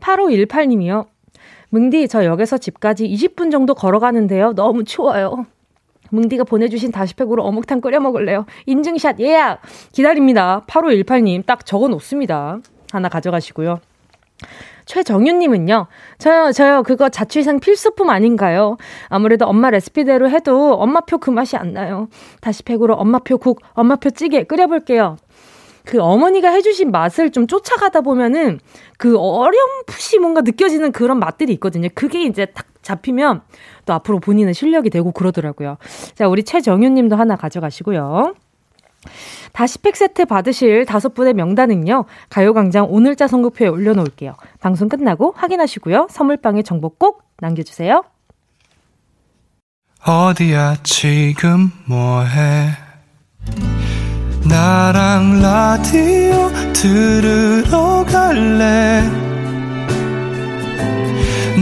[0.00, 1.06] 8518님이요.
[1.70, 4.54] 뭉디, 저 역에서 집까지 20분 정도 걸어가는데요.
[4.54, 5.46] 너무 추워요.
[6.10, 8.46] 뭉디가 보내주신 다시팩으로 어묵탕 끓여 먹을래요.
[8.66, 9.60] 인증샷 예약!
[9.92, 10.64] 기다립니다.
[10.66, 12.58] 8518님 딱 적어 놓습니다.
[12.90, 13.80] 하나 가져가시고요.
[14.86, 15.86] 최정윤님은요,
[16.18, 18.76] 저요, 저요, 그거 자취생 필수품 아닌가요?
[19.08, 22.08] 아무래도 엄마 레시피대로 해도 엄마표 그 맛이 안 나요.
[22.40, 25.16] 다시 팩으로 엄마표 국, 엄마표 찌개 끓여볼게요.
[25.84, 28.58] 그 어머니가 해주신 맛을 좀 쫓아가다 보면은
[28.98, 31.88] 그 어렴풋이 뭔가 느껴지는 그런 맛들이 있거든요.
[31.94, 33.42] 그게 이제 딱 잡히면
[33.84, 35.78] 또 앞으로 본인은 실력이 되고 그러더라고요.
[36.14, 38.34] 자, 우리 최정윤 님도 하나 가져가시고요.
[39.52, 44.34] 다시 팩 세트 받으실 다섯 분의 명단은요, 가요광장 오늘자 선곡표에 올려놓을게요.
[44.60, 46.08] 방송 끝나고 확인하시고요.
[46.10, 48.04] 선물방에 정보 꼭 남겨주세요.
[50.04, 52.70] 어디야, 지금 뭐해?
[54.48, 59.02] 나랑 라디오 들으러 갈래?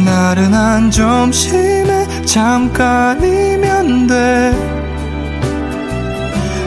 [0.04, 4.83] 나른한 점심에 잠깐이면 돼.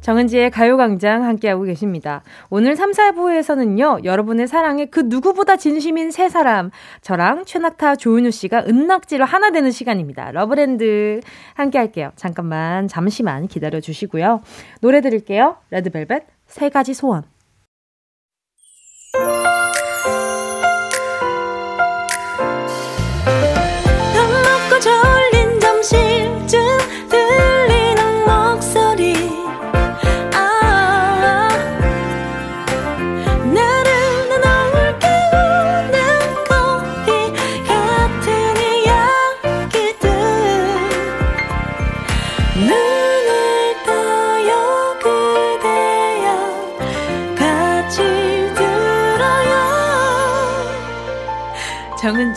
[0.00, 2.22] 정은지의 가요광장 함께하고 계십니다.
[2.48, 6.70] 오늘 3, 4부에서는요, 여러분의 사랑에 그 누구보다 진심인 세 사람,
[7.02, 10.30] 저랑 최낙타 조은유 씨가 은낙지로 하나 되는 시간입니다.
[10.32, 11.20] 러브랜드
[11.54, 12.12] 함께 할게요.
[12.16, 14.42] 잠깐만, 잠시만 기다려 주시고요.
[14.80, 15.56] 노래 들을게요.
[15.70, 17.24] 레드벨벳, 세 가지 소원.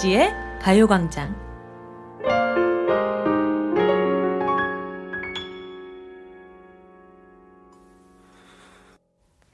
[0.04, 1.34] 정은지의 가요광장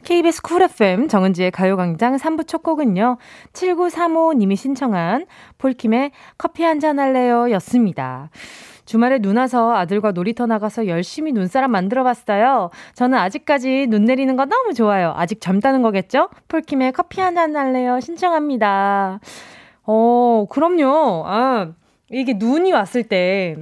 [0.04, 3.18] KBS 쿨 FM 정은지의 가요광장 3부 첫 곡은요.
[3.54, 5.28] 7935님이 신청한
[5.60, 8.32] 폴킴의 커피 한 잔 할래요 였습니다.
[8.86, 12.72] 주말에 눈 와서 아들과 놀이터 나가서 열심히 눈사람 만들어 봤어요.
[12.96, 15.14] 저는 아직까지 눈 내리는 거 너무 좋아요.
[15.16, 16.30] 아직 젊다는 거겠죠?
[16.48, 19.20] 폴킴의 커피 한 잔 할래요 신청합니다.
[19.91, 21.23] 어, 그럼요.
[21.25, 21.71] 아,
[22.12, 23.56] 이게 눈이 왔을 때,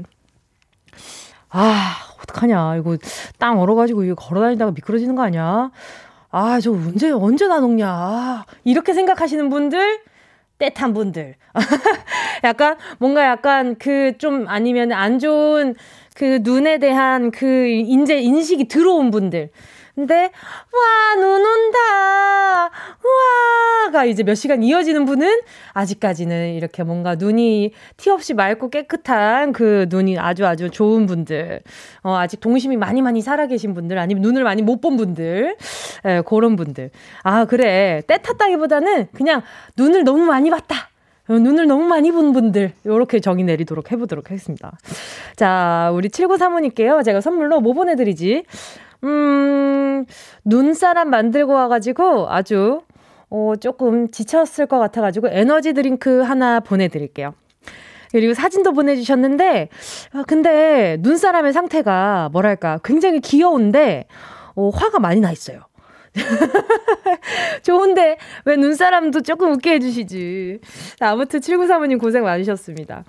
[1.50, 2.76] 아, 어떡하냐.
[2.78, 2.98] 이거
[3.40, 5.72] 땅 얼어가지고 이거 걸어 다니다가 미끄러지는 거 아니야?
[6.30, 7.88] 아, 저 언제, 언제 나 녹냐.
[7.90, 10.00] 아, 이렇게 생각하시는 분들,
[10.60, 11.36] 떼탄 분들.
[12.44, 15.76] 약간, 뭔가 약간 그 좀 아니면 안 좋은
[16.14, 19.50] 그 눈에 대한 그 인제 인식이 들어온 분들.
[19.98, 22.70] 근데 와, 눈 온다.
[23.04, 25.40] 우와가 이제 몇 시간 이어지는 분은
[25.74, 31.62] 아직까지는 이렇게 뭔가 눈이 티 없이 맑고 깨끗한 그 눈이 아주 아주 좋은 분들.
[32.04, 35.56] 어, 아직 동심이 많이 많이 살아계신 분들 아니면 눈을 많이 못 본 분들.
[36.06, 36.92] 예, 그런 분들.
[37.24, 38.04] 아, 그래.
[38.06, 39.42] 때 탔다기보다는 그냥
[39.78, 40.90] 눈을 너무 많이 봤다.
[41.28, 44.78] 어, 눈을 너무 많이 본 분들, 요렇게 정의 내리도록 해보도록 하겠습니다.
[45.36, 47.04] 자, 우리 7935님께요.
[47.04, 48.44] 제가 선물로 뭐 보내드리지?
[49.04, 50.06] 음,
[50.46, 52.82] 눈사람 만들고 와가지고 아주,
[53.30, 57.34] 어, 조금 지쳤을 것 같아가지고 energy drink 하나 보내드릴게요.
[58.12, 59.70] 그리고 사진도 보내주셨는데,
[60.14, 64.08] 아, 근데 눈사람의 상태가 뭐랄까, 굉장히 귀여운데,
[64.56, 65.62] 어, 화가 많이 나 있어요.
[67.64, 70.62] 좋은데, 왜 눈사람도 조금 웃게 해주시지.
[71.00, 73.04] 아무튼 7935님 고생 많으셨습니다.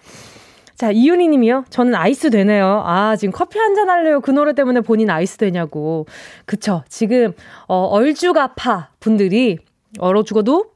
[0.78, 1.64] 자, 이윤희 님이요.
[1.70, 2.84] 저는 아이스 되네요.
[2.86, 4.20] 아, 지금 커피 한 잔 할래요.
[4.20, 6.06] 그 노래 때문에 본인 아이스 되냐고.
[6.46, 6.84] 그쵸.
[6.88, 7.32] 지금,
[7.66, 9.58] 어, 얼주가 파 분들이
[9.98, 10.66] 얼어 죽어도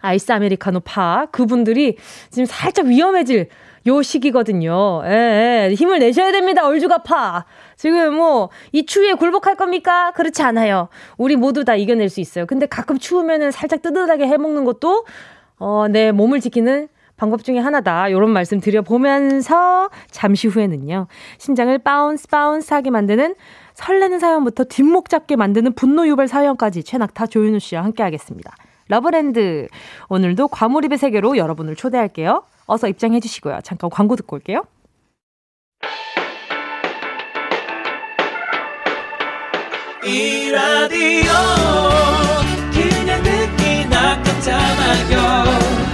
[0.00, 1.96] 아이스 아메리카노 파 그분들이
[2.30, 3.48] 지금 살짝 위험해질
[3.86, 5.02] 요 시기거든요.
[5.06, 6.66] 예, 예, 힘을 내셔야 됩니다.
[6.66, 7.44] 얼주가 파.
[7.76, 10.10] 지금 뭐, 이 추위에 굴복할 겁니까?
[10.16, 10.88] 그렇지 않아요.
[11.16, 12.46] 우리 모두 다 이겨낼 수 있어요.
[12.46, 15.04] 근데 가끔 추우면은 살짝 뜨뜻하게 해먹는 것도,
[15.58, 18.10] 어, 내 몸을 지키는 방법 중에 하나다.
[18.10, 21.06] 요런 말씀 드려보면서 잠시 후에는요.
[21.38, 23.34] 심장을 bounce bounce 하게 만드는
[23.74, 28.52] 설레는 사연부터 뒷목 잡게 만드는 분노 유발 사연까지 최낙타 조윤우 씨와 함께 하겠습니다.
[28.88, 29.68] Love Land.
[30.08, 32.42] 오늘도 과몰입의 세계로 여러분을 초대할게요.
[32.66, 33.60] 어서 입장해 주시고요.
[33.62, 34.62] 잠깐 광고 듣고 올게요.
[40.04, 41.32] 이 라디오
[42.72, 45.93] 그냥 듣기나 깜짝마요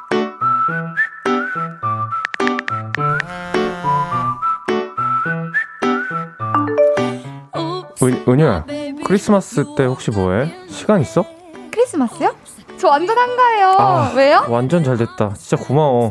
[8.03, 8.65] 은, 은유야,
[9.05, 10.51] 크리스마스 때 혹시 뭐해?
[10.69, 11.23] 시간 있어?
[11.71, 12.33] 크리스마스요?
[12.79, 13.75] 저 완전 한가해요.
[13.77, 14.45] 아, 왜요?
[14.49, 15.33] 완전 잘 됐다.
[15.37, 16.09] 진짜 고마워.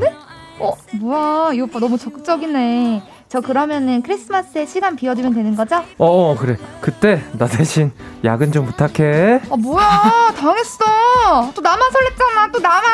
[0.60, 3.02] 어, 뭐야, 이 오빠 너무 적극적이네.
[3.28, 5.76] 저 그러면은 크리스마스에 시간 비워주면 되는 거죠?
[5.98, 6.56] 어, 어, 그래.
[6.80, 7.92] 그때 나 대신
[8.24, 9.40] 야근 좀 부탁해.
[9.50, 10.84] 아, 뭐야, 당했어.
[11.54, 12.89] 또 나만 설렜잖아, 또 나만.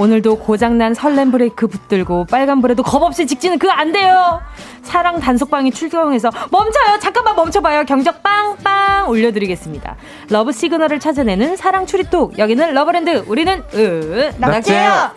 [0.00, 4.40] 오늘도 고장난 설렘 브레이크 붙들고 빨간불에도 겁없이 직진은 그거 안 돼요.
[4.80, 6.98] 사랑 단속반이 출동해서 멈춰요.
[7.00, 7.84] 잠깐만 멈춰봐요.
[7.84, 9.96] 경적 빵빵 올려드리겠습니다.
[10.30, 12.38] love signal을 찾아내는 사랑 추리톡.
[12.38, 13.24] 여기는 Love Land.
[13.26, 15.10] 우리는 으 낙제요.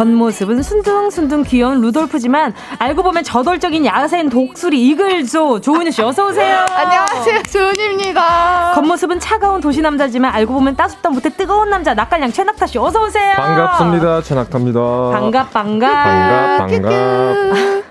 [0.00, 6.64] 겉모습은 순둥순둥 귀여운 루돌프지만 알고 보면 저돌적인 야생 독수리 eagle조 조은유 씨 어서 오세요.
[6.74, 8.72] 안녕하세요, 조은입니다.
[8.76, 13.34] 겉모습은 차가운 도시 남자지만 알고 보면 따숩다 못해 뜨거운 남자 낙갈량 최낙타 씨 어서 오세요.
[13.36, 14.22] 반갑습니다.
[14.22, 14.80] 최낙타입니다.
[14.80, 15.92] 반갑 반갑.
[15.92, 17.89] 반갑, 반갑.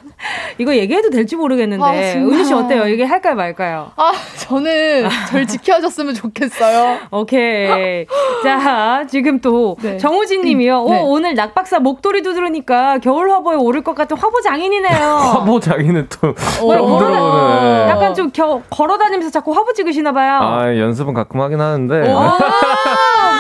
[0.58, 2.18] 이거 얘기해도 될지 모르겠는데 아.
[2.20, 2.88] 은유 씨 어때요?
[2.88, 3.92] 이게 할까요 말까요?
[3.96, 6.98] 아, 저는 절 지켜줬으면 좋겠어요.
[7.12, 8.06] 오케이.
[8.44, 9.98] 자, 지금 또 네.
[9.98, 10.86] 정우진 님이요.
[10.90, 11.02] 네.
[11.02, 15.00] 오, 오늘 낙박사 목도리도 들으니까 겨울 화보에 오를 것 같은 화보 장인이네요.
[15.40, 16.34] 화보 자기는 또 어,
[16.76, 17.88] 처음 들어보네.
[17.90, 20.40] 약간 좀 겨, 걸어 다니면서 자꾸 화보 찍으시나 봐요.
[20.42, 22.10] 아, 연습은 가끔 하긴 하는데.
[22.12, 22.38] 어,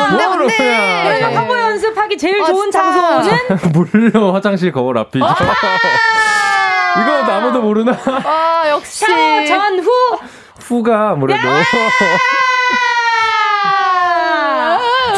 [0.09, 0.55] 뭔데, 뭔데?
[1.19, 2.81] 그러면 화보 연습하기 제일 아, 좋은 진짜.
[2.81, 5.25] 장소는 물론 화장실 거울 앞이죠.
[6.97, 7.91] 이거 아무도 모르나?
[8.05, 9.05] 아, 역시.
[9.47, 9.89] 전후.
[10.59, 11.39] 후가 아무래도.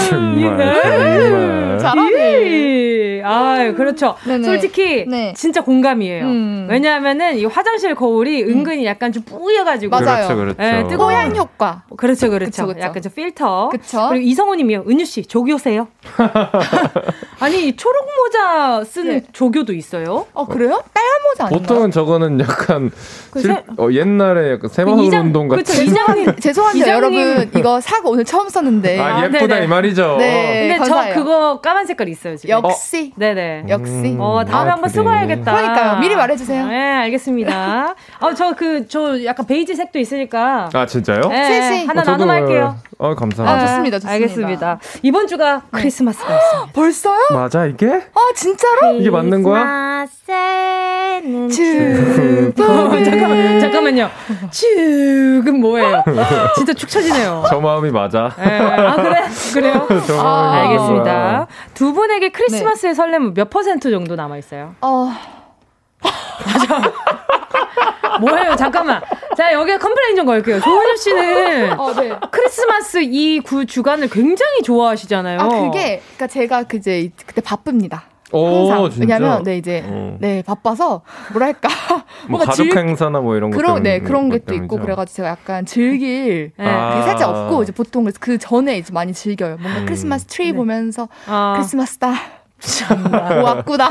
[0.10, 0.82] 정말, 예.
[0.82, 1.78] 정말.
[1.80, 2.12] 잘하네.
[2.12, 2.50] 예.
[2.50, 3.22] 씨.
[3.24, 4.16] 아, 그렇죠.
[4.26, 4.44] 네네.
[4.44, 5.34] 솔직히 네.
[5.36, 6.26] 진짜 공감이에요.
[6.26, 6.68] 음.
[6.70, 10.28] 왜냐하면은 이 화장실 거울이 은근히 약간 좀 뿌여가지고 맞아요.
[10.28, 10.64] 그렇죠, 그렇죠.
[10.64, 11.84] 예, 뜨거운 뽀얀 효과.
[11.98, 12.52] 그렇죠, 그렇죠.
[12.52, 12.80] 그쵸, 그쵸.
[12.80, 13.70] 약간 좀 필터.
[13.70, 14.08] 그쵸.
[14.10, 14.86] 그리고 이성우님이요.
[14.90, 15.88] 은유 씨, 조교세요?
[17.42, 19.24] 아니 이 초록 모자 쓴 네.
[19.34, 20.26] 조교도 있어요.
[20.34, 20.82] 어 그래요?
[20.94, 21.60] 빨간 모자 아닌가요?
[21.68, 22.92] 보통은 저거는 약간
[23.32, 26.36] 그 실- 세- 어, 옛날에 약간 새마을 이장- 운동 같은 그쵸, 이장님.
[26.40, 26.90] 죄송한데.
[26.90, 29.66] 여러분 이거 사고 오늘 처음 썼는데 아 예쁘다 네네.
[29.66, 30.18] 이 말이죠.
[30.20, 30.68] 네.
[30.70, 31.14] 근데 감사해요.
[31.16, 32.52] 저 그거 까만 색깔 있어요 지금.
[32.52, 33.66] 역시 네네.
[33.70, 34.18] 역시 음.
[34.20, 34.94] 어, 다음에 아, 한번 그래.
[34.94, 35.52] 쓰고 와야겠다.
[35.52, 36.00] 그러니까요.
[36.00, 36.68] 미리 말해주세요.
[36.68, 37.96] 네, 알겠습니다.
[38.20, 40.70] 어, 저 그, 저 약간 베이지 색도 있으니까.
[40.74, 41.22] 아 진짜요?
[41.30, 41.86] 네, 셋이.
[41.88, 42.78] 하나 어, 저도, 나눠갈게요.
[43.00, 43.52] 어 감사합니다.
[43.64, 44.14] 아, 좋습니다, 좋습니다.
[44.14, 44.80] 알겠습니다.
[45.02, 46.72] 이번 주가 크리스마스가 있습니다.
[46.74, 47.18] 벌써요?
[47.34, 47.88] 맞아 이게?
[48.14, 48.94] 아 진짜로?
[49.00, 49.62] 이게 맞는 거야?
[51.22, 54.10] 어, 잠깐만, 잠깐만요.
[54.52, 56.04] 지금 뭐예요?
[56.56, 57.44] 진짜 축 처지네요.
[57.50, 58.32] 저 마음이 맞아.
[58.40, 59.22] 예, 아, 그래?
[59.54, 59.88] 그래요?
[60.08, 60.62] 저 아, 마음이 맞아.
[60.70, 61.48] 알겠습니다.
[61.74, 64.76] 두 분에게 크리스마스의 설렘은 몇 퍼센트 정도 남아 있어요?
[64.82, 65.12] 어
[68.20, 68.56] 뭐예요?
[68.56, 69.02] 잠깐만.
[69.38, 70.60] 자, 여기에 complain 좀 걸게요.
[70.60, 72.12] 조은유 씨는 어, 네.
[72.32, 75.40] 크리스마스 이 구 주간을 굉장히 좋아하시잖아요.
[75.40, 78.04] 아 그게 그러니까 제가 그제 그때 바쁩니다.
[78.34, 79.16] 오 항상 진짜.
[79.16, 80.16] 왜냐면 네 이제 어.
[80.20, 81.02] 네 바빠서
[81.34, 81.68] 뭐랄까
[82.30, 84.82] 뭐 뭔가 가족 즐- 행사나 뭐 이런 것 그런 네 그런 것 것도 있고 때문이죠.
[84.86, 86.66] 그래가지고 제가 약간 즐길 네.
[86.66, 86.92] 아.
[86.92, 89.58] 그게 살짝 없고 이제 보통 그 전에 이제 많이 즐겨요.
[89.60, 89.86] 뭔가 음.
[89.86, 90.58] 크리스마스 트리 네.
[90.58, 91.54] 보면서 아.
[91.58, 92.14] 크리스마스다.
[93.44, 93.90] 왔구나.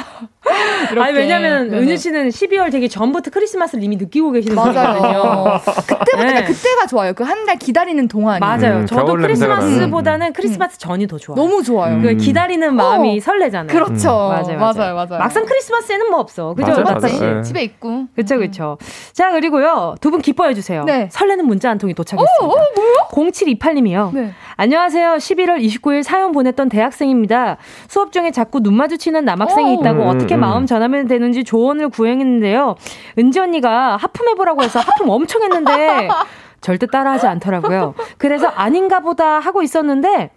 [1.00, 1.82] 아니, 왜냐면, 네네.
[1.82, 4.82] 은유 씨는 12월 되기 전부터 크리스마스를 이미 느끼고 계시는 분이거든요.
[4.82, 5.60] 맞아요.
[5.86, 6.44] 그때부터 네.
[6.44, 7.12] 그때가 좋아요.
[7.14, 8.78] 그 한 달 기다리는 동안이 맞아요.
[8.80, 11.36] 음, 저도 크리스마스보다는 크리스마스 전이 더 좋아요.
[11.36, 11.94] 너무 좋아요.
[11.96, 12.02] 음.
[12.02, 13.20] 그 기다리는 마음이 어.
[13.20, 13.68] 설레잖아요.
[13.72, 14.08] 그렇죠.
[14.10, 14.58] 맞아요, 맞아요.
[14.58, 14.94] 맞아요.
[14.94, 15.18] 맞아요.
[15.18, 16.54] 막상 크리스마스에는 뭐 없어.
[16.54, 16.82] 그죠?
[16.82, 17.08] 맞아요.
[17.08, 17.20] 씨.
[17.20, 17.42] 네.
[17.42, 18.06] 집에 있고.
[18.14, 18.78] 그쵸, 그쵸.
[19.12, 19.94] 자, 그리고요.
[20.00, 20.82] 두 분 기뻐해 주세요.
[20.84, 21.08] 네.
[21.12, 22.44] 설레는 문자 한 통이 도착했습니다.
[22.44, 22.46] 어,
[22.76, 23.30] 뭐요?
[23.30, 24.12] 0728님이요.
[24.12, 24.32] 네.
[24.60, 25.14] 안녕하세요.
[25.14, 27.56] 11월 29일 사연 보냈던 대학생입니다.
[27.88, 29.80] 수업 중에 자꾸 눈 마주치는 남학생이 어.
[29.80, 30.40] 있다고 음, 어떻게 음.
[30.40, 32.74] 마음 전하면 되는지 조언을 구행했는데요.
[33.18, 36.10] 은지 언니가 하품해보라고 해서 하품 엄청 했는데
[36.60, 37.94] 절대 따라하지 않더라고요.
[38.18, 40.28] 그래서 아닌가 보다 하고 있었는데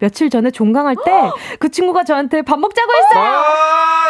[0.00, 3.24] 며칠 전에 종강할 때 그 친구가 저한테 밥 먹자고 했어요.
[3.24, 4.04] 아,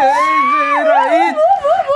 [0.00, 1.34] 게이라이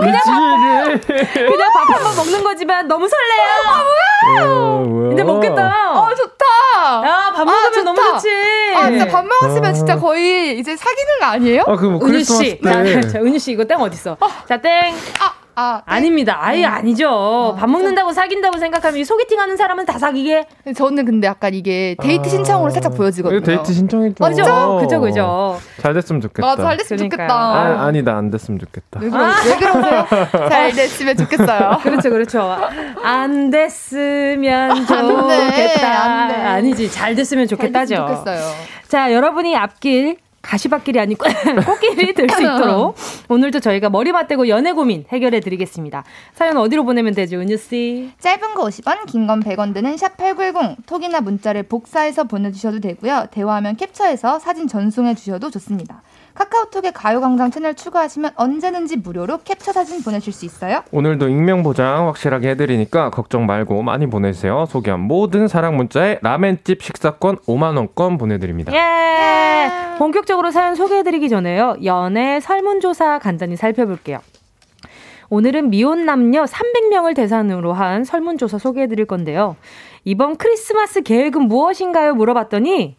[0.01, 1.47] 미치겠네.
[1.49, 4.45] 그냥 밥 한 번 먹는 거지만 너무 설레요.
[4.45, 5.09] 어, 뭐야.
[5.09, 5.93] 근데 먹겠다.
[6.01, 6.45] 어 좋다.
[7.07, 7.83] 야, 밥 먹으면 좋다.
[7.85, 8.29] 너무 좋지.
[8.77, 9.73] 아 진짜 밥 먹었으면 아.
[9.73, 11.63] 진짜 거의 이제 사귀는 거 아니에요?
[11.67, 12.61] 아, 그 뭐 은유 크리스마스 씨.
[12.61, 13.01] 때.
[13.01, 14.17] 자, 자, 은유 씨 이거 땡 어디 있어?
[14.49, 14.95] 자, 땡.
[15.21, 16.39] 아, 아 아닙니다.
[16.41, 17.57] 아예 아니죠.
[17.59, 20.47] 밥 먹는다고 사귄다고 생각하면 이 소개팅 하는 사람은 다 사귀게.
[20.77, 22.31] 저는 근데 약간 이게 데이트 아.
[22.31, 23.41] 신청으로 살짝 보여지거든요.
[23.41, 24.23] 데이트 신청했죠.
[24.25, 24.79] 그죠?
[24.81, 25.59] 그죠, 그죠.
[25.81, 26.47] 잘 됐으면 좋겠다.
[26.47, 27.27] 맞아, 잘 됐으면 그러니까요.
[27.27, 27.35] 좋겠다.
[27.83, 29.01] 아, 아니다, 안 됐으면 좋겠다.
[29.01, 30.07] 왜, 그러, 왜 그러세요?
[30.49, 31.79] 잘 됐으면 좋겠어요.
[31.83, 32.57] 그렇죠, 그렇죠.
[33.03, 36.03] 안 됐으면 안 돼, 좋겠다.
[36.05, 36.35] 안 돼.
[36.37, 37.95] 아니지, 잘 됐으면 잘 좋겠다죠.
[37.97, 38.55] 됐으면 좋겠어요.
[38.87, 41.27] 자, 여러분이 앞길 가시밭길이 아니고
[41.67, 42.97] 꽃길이 될 수 있도록
[43.29, 46.05] 오늘도 저희가 머리 맞대고 연애 고민 해결해 드리겠습니다.
[46.35, 48.11] 사연 어디로 보내면 되죠, 은유 씨?
[48.21, 53.27] 짧은 거 50원, 긴 건 100원 드는 샵 8910 톡이나 문자를 복사해서 보내 주셔도 되고요.
[53.31, 56.03] 대화하면 캡처해서 사진 전송해 주셔도 좋습니다.
[56.39, 60.85] 카카오톡에 가요광장 채널 추가하시면 언제든지 무료로 캡처 사진 보내실 수 있어요.
[60.93, 64.67] 오늘도 익명 보장 확실하게 해드리니까 걱정 말고 많이 보내주세요.
[64.67, 68.73] 소개한 모든 사랑 문자에 라멘집 식사권 5만 원권 보내드립니다.
[68.73, 69.99] 예!
[69.99, 71.77] 본격적으로 사연 소개해드리기 전에요.
[71.85, 74.21] 연애 설문조사 간단히 살펴볼게요.
[75.31, 79.57] 오늘은 미혼 남녀 300명을 대상으로 한 설문조사 소개해드릴 건데요.
[80.05, 82.15] 이번 크리스마스 계획은 무엇인가요?
[82.15, 82.97] 물어봤더니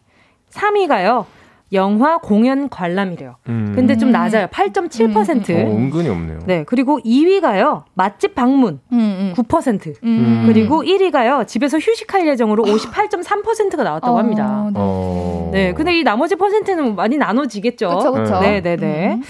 [0.52, 1.26] 3위가요.
[1.72, 3.36] 영화 공연 관람이래요.
[3.48, 3.74] 음.
[3.76, 4.48] 근데 좀 낮아요.
[4.48, 5.52] 8.7%.
[5.52, 6.40] 어, 은근히 없네요.
[6.46, 6.64] 네.
[6.66, 7.84] 그리고 2위가요.
[7.94, 9.34] 맛집 방문 음, 음.
[9.36, 9.94] 9%.
[10.04, 10.44] 음.
[10.48, 11.48] 그리고 1위가요.
[11.48, 14.64] 집에서 휴식할 예정으로 58.3%가 나왔다고 합니다.
[14.66, 14.80] 어, 네.
[14.80, 15.50] 어.
[15.54, 17.90] 네, 근데 이 나머지 퍼센트는 많이 나눠지겠죠.
[17.90, 18.40] 그쵸, 그쵸.
[18.40, 19.14] 네, 네, 네.
[19.14, 19.22] 음.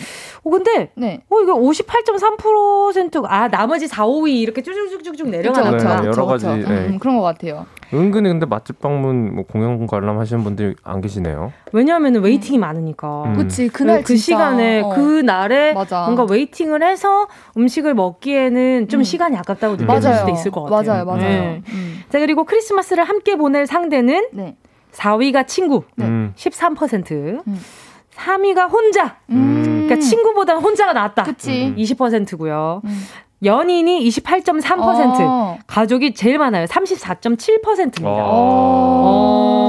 [0.43, 1.21] 어, 근데, 네.
[1.29, 5.97] 어, 이거 58.3%가, 아, 나머지 4, 5위 이렇게 쭉쭉쭉쭉 그쵸, 내려가나 네, 보다.
[5.99, 6.69] 여러 그쵸, 가지, 그쵸.
[6.69, 6.87] 네.
[6.87, 7.65] 음, 그런 것 같아요.
[7.93, 11.51] 은근히 근데 맛집 방문 뭐 공연 관람 하시는 분들이 안 계시네요.
[11.71, 13.23] 왜냐하면 waiting이 많으니까.
[13.23, 13.35] 음.
[13.35, 14.89] 그치, 그날 그 진짜, 시간에, 어.
[14.89, 16.03] 그 날에 맞아.
[16.05, 17.27] 뭔가 waiting을 해서
[17.57, 19.03] 음식을 먹기에는 좀 음.
[19.03, 20.13] 시간이 아깝다고 느껴질.
[20.13, 20.83] 수도 있을 것 같아요.
[20.91, 21.21] 맞아요, 맞아요.
[21.21, 21.61] 네.
[21.69, 22.01] 음.
[22.09, 24.55] 자, 그리고 크리스마스를 함께 보낼 상대는 네.
[24.93, 26.33] 4위가 친구, 음.
[26.35, 27.41] 13%.
[27.47, 27.59] 음.
[28.15, 29.17] 3위가 혼자.
[29.29, 29.85] 음.
[29.87, 31.23] 그러니까 친구보다 혼자가 낫다.
[31.23, 31.73] 그치.
[31.77, 32.81] 20%고요.
[32.83, 33.01] 음.
[33.43, 35.57] 연인이 28.3%, 어.
[35.67, 36.65] 가족이 제일 많아요.
[36.65, 38.01] 34.7%입니다.
[38.05, 39.68] 어.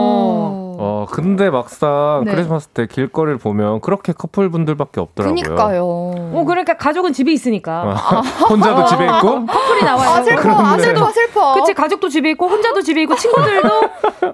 [1.00, 1.02] 어.
[1.02, 2.32] 어, 근데 막상 네.
[2.32, 5.34] 크리스마스 때 길거리를 보면 그렇게 커플분들밖에 없더라고요.
[5.34, 5.84] 그니까요.
[5.84, 7.82] 어, 그러니까 가족은 집에 있으니까.
[7.82, 7.92] 어,
[8.48, 10.10] 혼자도 집에 있고 커플이 나와요.
[10.10, 10.82] 아 슬퍼, 아 그런데.
[10.82, 11.54] 슬퍼, 슬퍼.
[11.54, 13.68] 그치 가족도 집에 있고 혼자도 집에 있고 친구들도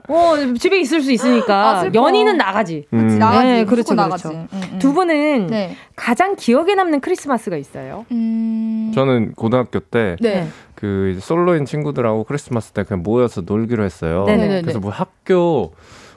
[0.08, 2.02] 어, 집에 있을 수 있으니까 아, 슬퍼.
[2.02, 2.86] 연인은 나가지.
[2.92, 3.06] 음.
[3.06, 3.46] 그치, 나가지.
[3.46, 4.22] 네, 무조건 그렇죠, 나가지.
[4.24, 4.48] 그렇죠.
[4.52, 4.78] 응, 응.
[4.78, 5.76] 두 분은 네.
[5.94, 8.04] 가장 기억에 남는 크리스마스가 있어요.
[8.10, 8.92] 음.
[8.94, 10.48] 저는 고등학교 때 네.
[10.74, 14.24] 그 이제 솔로인 친구들하고 크리스마스 때 그냥 모여서 놀기로 했어요.
[14.26, 14.62] 네네네.
[14.62, 15.72] 그래서 뭐 학교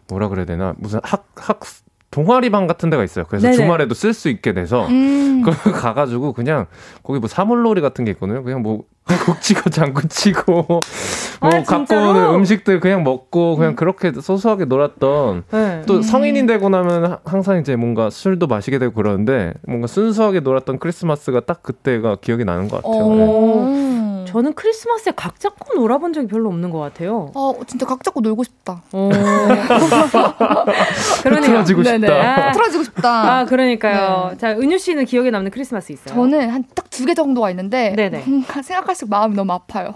[0.09, 1.59] 뭐라 그래야 되나 무슨 학 학
[2.11, 3.25] 동아리방 같은 데가 있어요.
[3.27, 3.55] 그래서 네네.
[3.55, 5.43] 주말에도 쓸 수 있게 돼서 음.
[5.45, 6.65] 그 가가지고 그냥
[7.03, 8.43] 거기 뭐 사물놀이 같은 게 있거든요.
[8.43, 8.83] 그냥 뭐
[9.25, 10.41] 국치고 장구 치고
[11.41, 11.95] 뭐 아, 갖고?
[11.95, 15.81] 오는 음식들 그냥 먹고 그냥 그렇게 소소하게 놀았던 네.
[15.85, 20.79] 또 성인이 되고 나면 하- 항상 이제 뭔가 술도 마시게 되고 그러는데 뭔가 순수하게 놀았던
[20.79, 23.07] 크리스마스가 딱 그때가 기억이 나는 것 같아요.
[23.07, 24.18] 네.
[24.29, 24.33] 어.
[24.33, 27.31] 저는 크리스마스에 각 잡고 놀아본 적이 별로 없는 것 같아요.
[27.35, 28.81] 어, 진짜 각 잡고 놀고 싶다.
[28.91, 29.09] 어.
[31.23, 31.41] 그러네요.
[31.51, 32.07] 틀어지고 네네.
[32.07, 32.47] 싶다.
[32.47, 33.37] 아, 틀어지고 싶다.
[33.39, 34.29] 아, 그러니까요.
[34.31, 34.37] 네.
[34.37, 36.13] 자, 은유 씨는 기억에 남는 크리스마스 있어요?
[36.15, 38.23] 저는 한 딱 두 개 정도가 있는데 네네.
[38.27, 39.95] 뭔가 생각할수록 마음이 너무 아파요.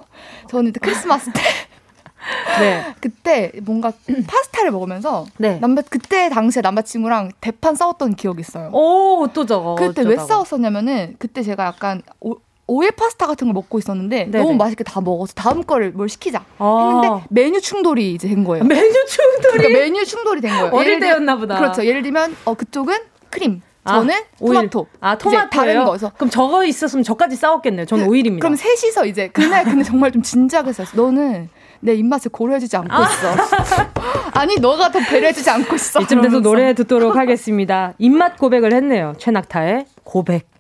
[0.50, 1.42] 저는 크리스마스 때
[2.60, 2.96] 네.
[3.02, 3.92] 그때 뭔가
[4.28, 5.60] 파스타를 먹으면서 네.
[5.60, 8.70] 남자 그때 당시에 남자친구랑 대판 싸웠던 기억이 있어요.
[8.72, 9.76] 오, 또 저거.
[9.76, 10.28] 그때 왜 어쩌다가.
[10.28, 12.36] 싸웠었냐면은 그때 제가 약간 오,
[12.74, 14.44] 오일 파스타 같은 걸 먹고 있었는데 네네.
[14.44, 17.02] 너무 맛있게 다 먹어서 다음 거를 뭘 시키자 아.
[17.04, 18.64] 했는데 메뉴 충돌이 이제 된 거예요.
[18.64, 20.72] 메뉴 충돌이 그러니까 메뉴 충돌이 된 거예요.
[20.74, 21.58] 어릴 때였나 보다.
[21.58, 21.86] 그렇죠.
[21.86, 22.98] 예를 들면 어 그쪽은
[23.30, 24.70] 크림, 아, 저는 오일.
[24.70, 24.88] 토마토.
[25.02, 25.50] 아, 이제 토마토예요?
[25.50, 27.86] 다른 거에서 그럼 저거 있었으면 저까지 싸웠겠네요.
[27.86, 28.42] 저는 오일입니다.
[28.42, 30.96] 그럼 셋이서 이제 그날 근데 정말 좀 진지하게 했었어.
[30.96, 31.50] 너는
[31.80, 33.36] 내 입맛을 고려해주지 않고 있어.
[34.40, 36.02] 아니 너가 더 배려해주지 않고 있어.
[36.02, 36.40] 이쯤 돼서.
[36.40, 37.94] 노래 듣도록 하겠습니다.
[37.98, 39.14] 입맛 고백을 했네요.
[39.18, 40.53] 최낙타의 고백.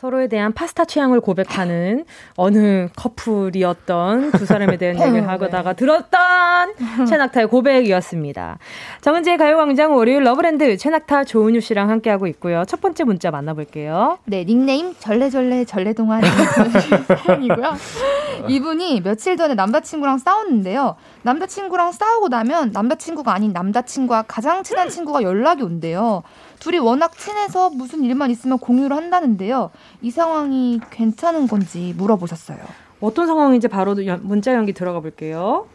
[0.00, 6.74] 서로에 대한 파스타 취향을 고백하는 어느 커플이었던 두 사람에 대한 얘기를 하다가 들었던
[7.06, 8.56] 최낙타의 고백이었습니다.
[9.02, 12.64] 정은지의 가요광장 월요일 러브랜드 최낙타 조은유 씨랑 함께하고 있고요.
[12.66, 14.18] 첫 번째 문자 만나볼게요.
[14.24, 16.22] 네, 닉네임 절레절레 절레동안
[17.26, 17.74] 사연이고요.
[18.48, 20.96] 이분이 며칠 전에 남자친구랑 싸웠는데요.
[21.22, 26.22] 남자친구랑 싸우고 나면 남자친구가 아닌 남자친구와 가장 친한 친구가 연락이 온대요.
[26.60, 29.70] 둘이 워낙 친해서 무슨 일만 있으면 공유를 한다는데요.
[30.02, 32.58] 이 상황이 괜찮은 건지 물어보셨어요.
[33.00, 35.66] 어떤 상황인지 바로 연- 문자 연기 들어가 볼게요.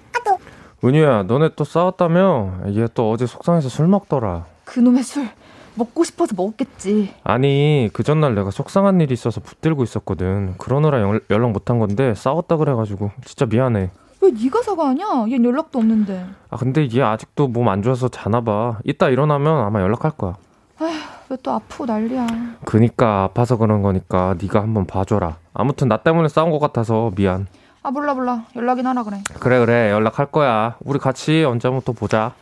[0.83, 2.51] 은유야, 너네 또 싸웠다며?
[2.75, 4.45] 얘 또 어제 속상해서 술 먹더라.
[4.65, 5.27] 그놈의 술
[5.73, 7.11] 먹고 싶어서 먹었겠지.
[7.23, 10.53] 아니, 그 전날 내가 속상한 일이 있어서 붙들고 있었거든.
[10.59, 13.89] 그러느라 연, 연락 못한 건데 싸웠다 그래가지고 진짜 미안해.
[14.21, 15.05] 왜 네가 사과하냐?
[15.27, 16.25] 얜 연락도 없는데.
[16.51, 18.77] 아, 근데 얘 아직도 몸 안 좋아서 자나 봐.
[18.83, 20.35] 이따 일어나면 아마 연락할 거야.
[20.79, 22.27] 왜 또 아프고 난리야.
[22.65, 25.37] 그니까 아파서 그런 거니까 네가 한번 봐줘라.
[25.53, 27.47] 아무튼 나 때문에 싸운 것 같아서 미안.
[27.81, 29.21] 아 몰라 몰라 연락이나 하라 그래.
[29.39, 30.75] 그래 그래 연락할 거야.
[30.83, 32.33] 우리 같이 언제 한번 또 보자.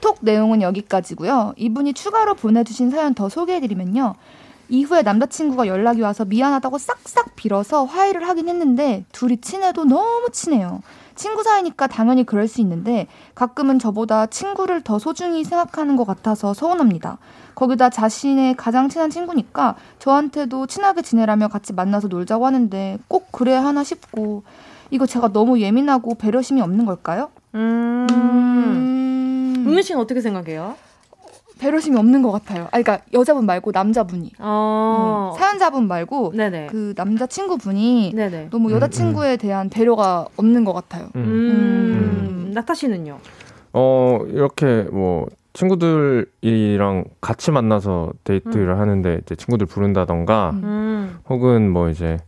[0.00, 1.54] 톡 내용은 여기까지고요.
[1.56, 4.14] 이분이 추가로 보내주신 사연 더 소개해드리면요.
[4.68, 10.80] 이후에 남자친구가 연락이 와서 미안하다고 싹싹 빌어서 화해를 하긴 했는데 둘이 친해도 너무 친해요.
[11.14, 17.18] 친구 사이니까 당연히 그럴 수 있는데 가끔은 저보다 친구를 더 소중히 생각하는 것 같아서 서운합니다.
[17.54, 23.84] 거기다 자신의 가장 친한 친구니까 저한테도 친하게 지내라며 같이 만나서 놀자고 하는데 꼭 그래야 하나
[23.84, 24.42] 싶고
[24.90, 27.30] 이거 제가 너무 예민하고 배려심이 없는 걸까요?
[27.54, 28.06] 음.
[28.10, 29.64] 음...
[29.66, 30.76] 은유 씨는 어떻게 생각해요?
[31.62, 32.64] 배려심이 없는 것 같아요.
[32.64, 35.32] 아, 그러니까 여자분 말고 남자분이 어.
[35.32, 36.66] 음, 사연자분 말고 네네.
[36.66, 38.48] 그 남자 친구분이 네네.
[38.50, 41.08] 너무 여자 친구에 대한 배려가 없는 것 같아요.
[41.14, 41.22] 음.
[41.22, 42.50] 음.
[42.52, 43.18] 낙타 씨는요?
[43.74, 51.18] 어 이렇게 뭐 친구들이랑 같이 만나서 데이트를 하는데 이제 친구들 부른다던가 음.
[51.30, 52.18] 혹은 뭐 이제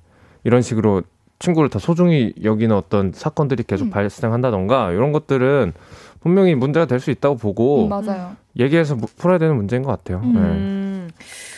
[0.45, 1.03] 이런 식으로
[1.41, 3.91] 친구를 더 소중히 여기는 어떤 사건들이 계속 음.
[3.91, 5.73] 발생한다던가 이런 것들은
[6.25, 8.35] 분명히 문제가 될 수 있다고 보고 음, 맞아요.
[8.59, 10.21] 얘기해서 무- 풀어야 되는 문제인 것 같아요.
[10.23, 10.39] 네.
[10.41, 11.11] 음.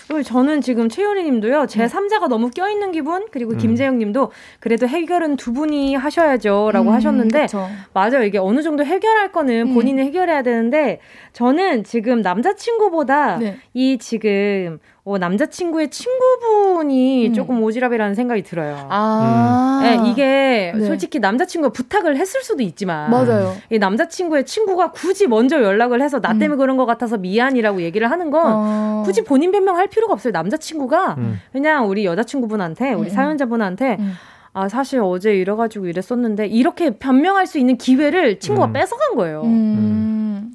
[0.08, 3.58] 그리고 저는 지금 최효리 님도요, 제 3자가 너무 껴있는 기분, 그리고 음.
[3.58, 6.70] 김재영 님도 그래도 해결은 두 분이 하셔야죠.
[6.72, 7.66] 라고 음, 하셨는데, 그쵸.
[7.92, 8.22] 맞아요.
[8.24, 9.74] 이게 어느 정도 해결할 거는 음.
[9.74, 11.00] 본인이 해결해야 되는데,
[11.32, 13.56] 저는 지금 남자친구보다 네.
[13.74, 14.78] 이 지금,
[15.08, 17.32] 어, 남자친구의 친구분이 음.
[17.32, 18.88] 조금 오지랖이라는 생각이 들어요.
[18.90, 20.84] 아, 네, 이게 네.
[20.84, 23.54] 솔직히 남자친구가 부탁을 했을 수도 있지만, 맞아요.
[23.70, 26.40] 이 남자친구의 친구가 굳이 먼저 연락을 해서 나 음.
[26.40, 29.02] 때문에 그런 것 같아서 미안이라고 얘기를 하는 건 어.
[29.06, 30.32] 굳이 본인 변명할 필요가 없어요.
[30.32, 31.40] 남자친구가 음.
[31.52, 33.14] 그냥 우리 여자친구분한테 우리 음, 음.
[33.14, 34.12] 사연자분한테 음.
[34.54, 38.72] 아 사실 어제 이래가지고 이랬었는데 이렇게 변명할 수 있는 기회를 친구가 음.
[38.72, 39.42] 뺏어간 거예요.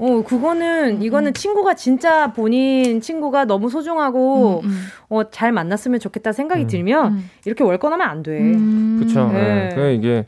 [0.01, 0.05] 음.
[0.05, 4.85] 어 그거는 이거는 친구가 진짜 본인 친구가 너무 소중하고 음, 음.
[5.09, 6.67] 어 잘 만났으면 좋겠다 생각이 음.
[6.67, 7.29] 들면 음.
[7.45, 8.39] 이렇게 월권하면 안 돼.
[8.39, 8.97] 음.
[8.99, 9.27] 그렇죠.
[9.31, 9.69] 네.
[9.69, 9.75] 네.
[9.75, 10.25] 그 이게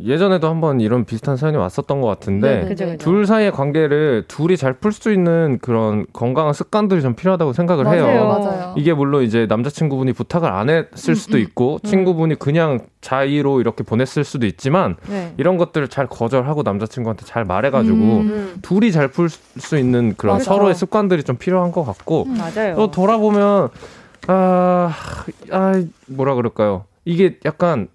[0.00, 2.68] 예전에도 한번 이런 비슷한 사연이 왔었던 것 같은데 네네네.
[2.68, 2.98] 그죠, 그죠.
[2.98, 8.06] 둘 사이의 관계를 둘이 잘 풀 수 있는 그런 건강한 습관들이 좀 필요하다고 생각을 맞아요,
[8.06, 8.26] 해요.
[8.26, 8.74] 맞아요.
[8.76, 11.42] 이게 물론 이제 남자친구분이 부탁을 안 했을 수도 음.
[11.42, 15.32] 있고 친구분이 그냥 자의로 이렇게 보냈을 수도 있지만 네.
[15.36, 18.54] 이런 것들을 잘 거절하고 남자친구한테 잘 말해가지고 음.
[18.62, 20.44] 둘이 잘 풀 수 있는 그런 맞아.
[20.46, 22.26] 서로의 습관들이 좀 필요한 것 같고.
[22.74, 23.68] 또 돌아보면
[24.26, 24.92] 아,
[25.50, 26.84] 아 뭐라 그럴까요?
[27.04, 27.88] 이게 약간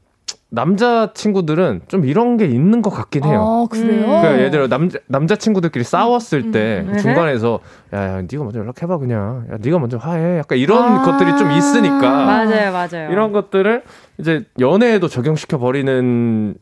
[0.52, 3.66] 남자 친구들은 좀 이런 게 있는 것 같긴 해요.
[3.66, 3.92] 아, 그래요?
[4.02, 4.02] 음.
[4.08, 6.98] 그러니까 예를 들어 남자 남자 친구들끼리 싸웠을 때 음.
[6.98, 7.60] 중간에서
[7.94, 11.02] 야 야 네가 먼저 연락해봐 그냥 야 네가 먼저 화해 약간 이런 아.
[11.04, 13.12] 것들이 좀 있으니까 맞아요, 맞아요.
[13.12, 13.84] 이런 것들을
[14.18, 16.56] 이제 연애에도 적용시켜 버리는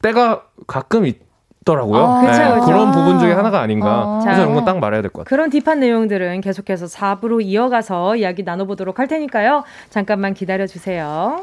[0.00, 1.18] 때가 가끔 있
[1.66, 2.02] 더라고요.
[2.04, 2.66] 아, 네, 그쵸, 그쵸.
[2.66, 3.88] 그런 부분 중에 하나가 아닌가.
[3.88, 4.20] 아.
[4.22, 4.42] 그래서 자.
[4.42, 5.28] 이런 건 딱 말해야 될 것 같아요.
[5.34, 9.64] 그런 딥한 내용들은 계속해서 4부로 이어가서 이야기 나눠보도록 할 테니까요.
[9.88, 11.42] 잠깐만 기다려 주세요.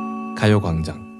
[0.41, 1.11] 가요광장.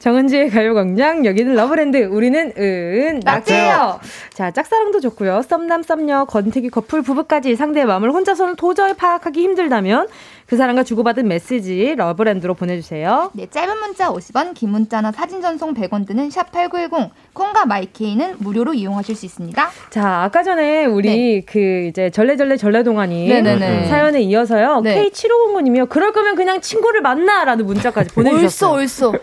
[0.00, 4.00] 정은지의 가요광장 여기는 러브랜드 우리는 은낙지예요.
[4.34, 5.42] 자 짝사랑도 좋고요.
[5.42, 10.08] 썸남 썸녀 권태기 커플 부부까지 상대의 마음을 혼자서는 도저히 파악하기 힘들다면
[10.48, 13.30] 그 사람과 주고받은 메시지 러브랜드로 보내주세요.
[13.34, 18.72] 네, 짧은 문자 50원, 긴 문자나 사진 전송 100원 드는 샵 8910 콩과 마이케이는 무료로
[18.72, 19.70] 이용하실 수 있습니다.
[19.90, 23.88] 자 아까 전에 우리 그 이제 절레절레 절레동안이 네네네.
[23.88, 24.80] 사연에 이어서요.
[24.80, 25.04] 네.
[25.10, 25.86] K7509님이요.
[25.90, 28.72] 그럴 거면 그냥 친구를 만나라는 문자까지 보내주셨어요.
[28.72, 29.18] 옳소, 옳소.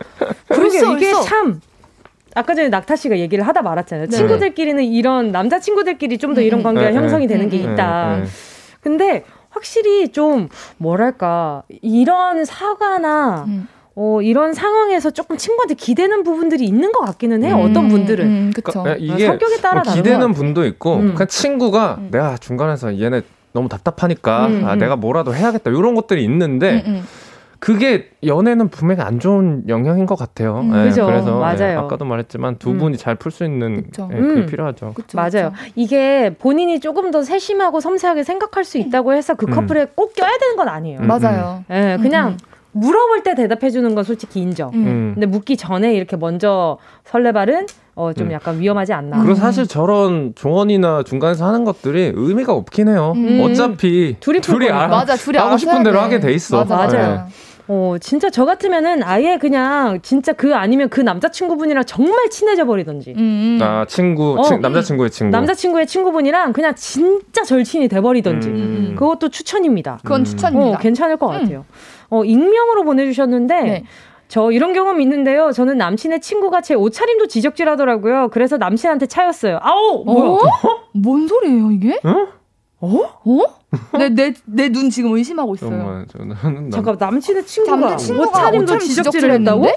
[0.47, 1.21] 그러게 옳소, 이게 옳소.
[1.23, 1.59] 참
[2.35, 4.07] 아까 전에 낙타 씨가 얘기를 하다 말았잖아요.
[4.09, 4.15] 네.
[4.15, 7.33] 친구들끼리는 이런 남자 친구들끼리 좀 더 이런 음, 관계가 네, 형성이 네.
[7.33, 8.15] 되는 게 음, 있다.
[8.17, 8.27] 네, 네.
[8.81, 9.23] 근데
[9.55, 13.67] 확실히 좀 뭐랄까 이런 사과나 음.
[13.95, 17.55] 어, 이런 상황에서 조금 친구한테 기대는 부분들이 있는 것 같기는 해요.
[17.55, 17.69] 음.
[17.69, 18.25] 어떤 분들은.
[18.25, 18.83] 음, 그쵸.
[18.83, 20.33] 그러니까 이게 성격에 따라 뭐 기대는.
[20.33, 21.13] 분도 있고 음.
[21.13, 22.09] 그냥 친구가 음.
[22.11, 23.21] 내가 중간에서 얘네
[23.53, 24.79] 너무 답답하니까 음, 아, 음.
[24.79, 27.07] 내가 뭐라도 해야겠다 이런 것들이 있는데 음, 음.
[27.65, 30.59] 그게 연애는 분명히 안 좋은 영향인 것 같아요.
[30.59, 31.07] 음, 예, 그죠.
[31.07, 31.79] 그래서 예, 맞아요.
[31.79, 32.77] 아까도 말했지만 두 음.
[32.77, 34.07] 분이 잘풀 수 있는 그쵸.
[34.13, 34.45] 예, 그게 음.
[34.45, 34.93] 필요하죠.
[34.93, 35.51] 그쵸, 맞아요.
[35.51, 35.53] 그쵸.
[35.75, 39.51] 이게 본인이 조금 더 세심하고 섬세하게 생각할 수 있다고 해서 그 음.
[39.55, 40.99] 커플에 꼭 껴야 되는 건 아니에요.
[40.99, 41.07] 음.
[41.07, 41.63] 맞아요.
[41.71, 42.37] 예, 그냥 음,
[42.73, 44.69] 물어볼 때 대답해 주는 건 솔직히 인정.
[44.75, 44.85] 음.
[44.85, 45.11] 음.
[45.15, 48.31] 근데 묻기 전에 이렇게 먼저 설레발은 어, 좀 음.
[48.33, 49.17] 약간 위험하지 않나.
[49.19, 53.13] 그리고 사실 저런 조언이나 중간에서 하는 것들이 의미가 없긴 해요.
[53.15, 53.41] 음.
[53.41, 54.81] 어차피 둘이 풀 거니까.
[54.83, 56.01] 알- 맞아, 둘이 하고 싶은 대로 돼.
[56.03, 56.57] 하게 돼 있어.
[56.57, 56.91] 맞아, 맞아요.
[56.91, 57.27] 맞아요.
[57.67, 63.11] 어, 진짜 저 같으면은 아예 그냥 진짜 그 아니면 그 남자친구분이랑 정말 친해져 버리던지.
[63.17, 63.59] 음, 음.
[63.61, 64.61] 아 친구, 어, 친- 음.
[64.61, 65.31] 남자친구의 친구.
[65.31, 68.49] 남자친구의 친구분이랑 그냥 진짜 절친이 돼버리던지.
[68.49, 68.95] 음.
[68.97, 69.99] 그것도 추천입니다.
[70.03, 70.25] 그건 음.
[70.25, 70.77] 추천입니다.
[70.77, 71.65] 어, 괜찮을 것 같아요.
[72.09, 73.83] 어, 익명으로 보내주셨는데, 네.
[74.27, 75.51] 저 이런 경험 있는데요.
[75.51, 78.29] 저는 남친의 친구가 제 옷차림도 지적질 하더라고요.
[78.31, 79.59] 그래서 남친한테 차였어요.
[79.61, 80.03] 아우!
[80.05, 80.29] 뭐야?
[80.29, 80.39] 어?
[80.93, 81.99] 뭔 소리예요, 이게?
[82.03, 82.27] 어?
[82.81, 82.99] 어?
[83.25, 83.45] 어?
[83.97, 85.69] 내, 내, 내 눈 지금 의심하고 있어요.
[85.69, 89.67] 정말 저는 남- 잠깐 남친의 친구가 남자친구가 옷차림도 옷차림 지적질을 했다고?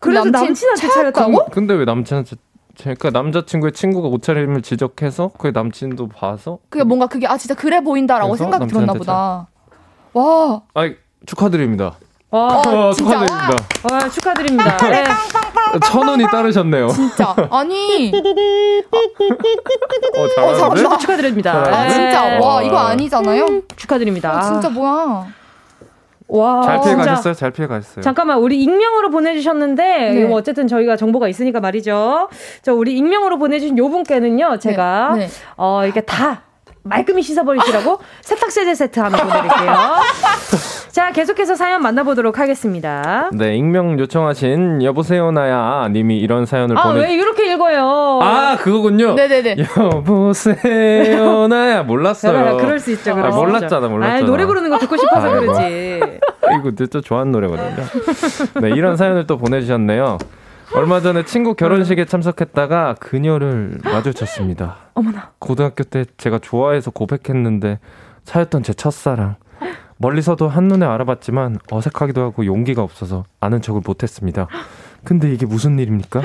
[0.00, 1.46] 그래서 남친 남친한테 차- 차였다고?
[1.50, 2.36] 근데 왜 남친한테
[2.78, 8.36] 그러니까 남자친구의 친구가 옷차림을 지적해서 그 남친도 봐서 그게 뭔가 그게 아 진짜 그래 보인다라고
[8.36, 9.48] 생각이 들었나 보다.
[10.12, 10.90] 와, 아
[11.26, 11.96] 축하드립니다.
[12.30, 13.56] 와, 어, 진짜, 축하드립니다.
[13.90, 14.76] 와, 축하드립니다.
[14.88, 15.04] 네.
[15.84, 16.88] 천 원이 따르셨네요.
[16.88, 18.12] 진짜 아니,
[20.16, 20.58] 어, 어, 잘하는데?
[20.58, 20.98] 잘한다.
[20.98, 21.52] 축하드립니다.
[21.66, 21.90] 아 네.
[21.90, 23.46] 진짜 와 이거 아니잖아요.
[23.76, 24.38] 축하드립니다.
[24.38, 25.26] 아, 진짜 뭐야?
[26.30, 26.94] 와, 잘 피해.
[26.94, 27.32] 가셨어요?
[27.34, 28.02] 잘 피해 가셨어요?
[28.02, 30.20] 잠깐만 우리 익명으로 보내주셨는데 네.
[30.20, 32.28] 이거 어쨌든 저희가 정보가 있으니까 말이죠.
[32.62, 35.28] 저 우리 익명으로 보내주신 요 분께는요 제가 네, 네.
[35.56, 36.42] 어 이렇게 다
[36.88, 39.72] 말끔히 씻어버리시라고 세탁 세제 세트 하나 보내드릴게요.
[40.90, 43.30] 자 계속해서 사연 만나보도록 하겠습니다.
[43.32, 48.20] 네, 익명 요청하신 여보세요 나야 님이 이런 사연을 아 보내 왜 이렇게 읽어요?
[48.22, 49.14] 아, 그거군요.
[49.14, 49.56] 네네네.
[49.78, 52.56] 여보세요 나야 몰랐어요.
[52.56, 53.14] 그럴 수 있죠.
[53.14, 53.38] 그럴 아, 수.
[53.38, 54.18] 몰랐잖아, 몰랐잖아.
[54.18, 55.52] 아, 노래 부르는 거 듣고 싶어서 아이고.
[55.52, 56.00] 그러지.
[56.58, 57.84] 이거 진짜 좋아하는 노래거든요.
[58.62, 60.18] 네, 이런 사연을 또 보내주셨네요.
[60.74, 64.76] 얼마 전에 친구 결혼식에 참석했다가 그녀를 마주쳤습니다.
[64.94, 65.32] 어머나.
[65.38, 67.78] 고등학교 때 제가 좋아해서 고백했는데
[68.24, 69.36] 차였던 제 첫사랑.
[69.96, 74.46] 멀리서도 한눈에 알아봤지만 어색하기도 하고 용기가 없어서 아는 척을 못했습니다.
[75.04, 76.22] 근데 이게 무슨 일입니까?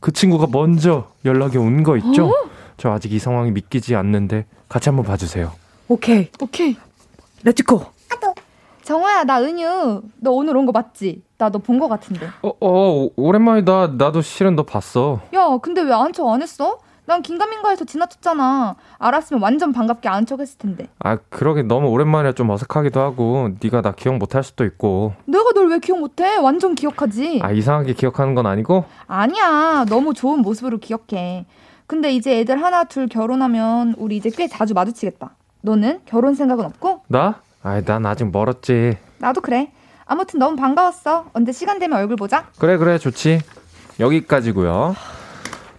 [0.00, 2.32] 그 친구가 먼저 연락이 온 거 있죠?
[2.76, 5.50] 저 아직 이 상황이 믿기지 않는데 같이 한번 봐주세요.
[5.88, 6.28] 오케이.
[6.40, 6.76] 오케이.
[7.42, 7.86] Let's go.
[8.88, 10.00] 정호야, 나 은유.
[10.16, 11.22] 너 오늘 온 거 맞지?
[11.36, 12.26] 나 너 본 거 같은데.
[12.40, 13.88] 어, 어, 오랜만이다.
[13.98, 15.20] 나도 실은 너 봤어.
[15.34, 16.78] 야, 근데 왜 아는 척 안 했어?
[17.04, 18.76] 난 긴가민가해서 지나쳤잖아.
[18.98, 20.88] 알았으면 완전 반갑게 아는 척 했을 텐데.
[21.00, 25.12] 아, 그러게 너무 오랜만이라 좀 어색하기도 하고 네가 나 기억 못할 수도 있고.
[25.26, 26.36] 내가 널 왜 기억 못해?
[26.36, 27.40] 완전 기억하지.
[27.42, 28.86] 아, 이상하게 기억하는 건 아니고?
[29.06, 29.84] 아니야.
[29.90, 31.44] 너무 좋은 모습으로 기억해.
[31.86, 35.34] 근데 이제 애들 하나 둘 결혼하면 우리 이제 꽤 자주 마주치겠다.
[35.60, 37.02] 너는 결혼 생각은 없고?
[37.08, 37.42] 나?
[37.62, 38.96] 아이, 난 아직 멀었지.
[39.18, 39.70] 나도 그래.
[40.06, 41.26] 아무튼 너무 반가웠어.
[41.34, 42.46] 언제 시간 되면 얼굴 보자.
[42.58, 43.40] 그래, 그래, 좋지.
[44.00, 44.94] 여기까지고요.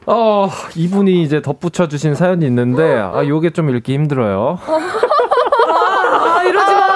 [0.05, 4.59] 어, 이분이 이제 덧붙여 주신 사연이 있는데 아, 요게 좀 읽기 힘들어요.
[4.65, 6.89] 아, 이러지 마.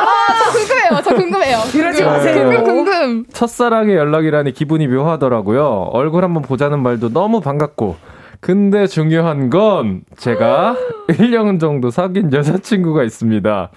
[0.43, 1.01] 저 궁금해요.
[1.03, 1.57] 저 궁금해요.
[1.73, 2.05] 이러지 네.
[2.05, 2.49] 마세요.
[2.49, 3.25] 궁금 궁금.
[3.31, 5.89] 첫사랑의 연락이라니 기분이 묘하더라고요.
[5.93, 8.12] 얼굴 한번 보자는 말도 너무 반갑고.
[8.43, 10.75] 근데 중요한 건 제가
[11.07, 13.69] 1년 정도 사귄 여자친구가 있습니다.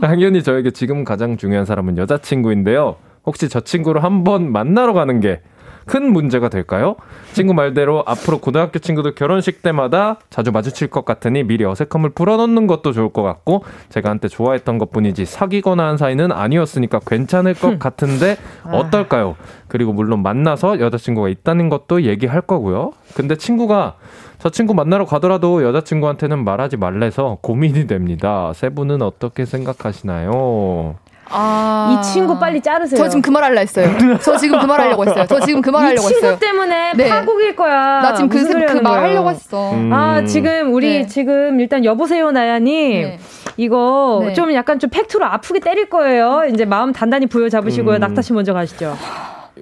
[0.00, 2.96] 당연히 저에게 지금 가장 중요한 사람은 여자친구인데요.
[3.24, 5.42] 혹시 저 친구를 한번 만나러 가는 게
[5.86, 6.96] 큰 문제가 될까요?
[7.32, 12.92] 친구 말대로 앞으로 고등학교 친구들 결혼식 때마다 자주 마주칠 것 같으니 미리 어색함을 풀어놓는 것도
[12.92, 18.36] 좋을 것 같고 제가 한때 좋아했던 것 뿐이지 사귀거나 한 사이는 아니었으니까 괜찮을 것 같은데
[18.64, 19.36] 어떨까요?
[19.68, 22.92] 그리고 물론 만나서 여자친구가 있다는 것도 얘기할 거고요.
[23.14, 23.96] 근데 친구가
[24.38, 28.52] 저 친구 만나러 가더라도 여자친구한테는 말하지 말래서 고민이 됩니다.
[28.54, 30.96] 세 분은 어떻게 생각하시나요?
[31.32, 31.98] 아.
[32.00, 32.98] 이 친구 빨리 자르세요.
[32.98, 33.88] 저 지금 그말 하려 했어요.
[34.22, 35.24] 저 지금 그 말 하려고 했어요.
[35.28, 36.38] 저 지금 그말이 하려고 친구 했어요.
[36.38, 37.08] 때문에 네.
[37.08, 38.00] 파국일 거야.
[38.00, 38.78] 나 지금 그, 소리 그?
[38.86, 39.72] 하려고 했어.
[39.72, 39.92] 음.
[39.92, 41.06] 아, 지금 우리 네.
[41.06, 43.18] 지금 일단 여보세요 나야님 네.
[43.56, 44.32] 이거 네.
[44.34, 46.44] 좀 약간 좀 팩트로 아프게 때릴 거예요.
[46.52, 47.96] 이제 마음 단단히 부여잡으시고요.
[47.96, 48.00] 음.
[48.00, 48.96] 낙타 씨 먼저 가시죠.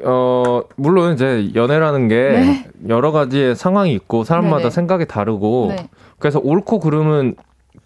[0.04, 2.64] 어, 물론 이제 연애라는 게 네.
[2.88, 4.70] 여러 가지의 상황이 있고 사람마다 네네.
[4.70, 5.88] 생각이 다르고 네.
[6.18, 7.34] 그래서 옳고 그름은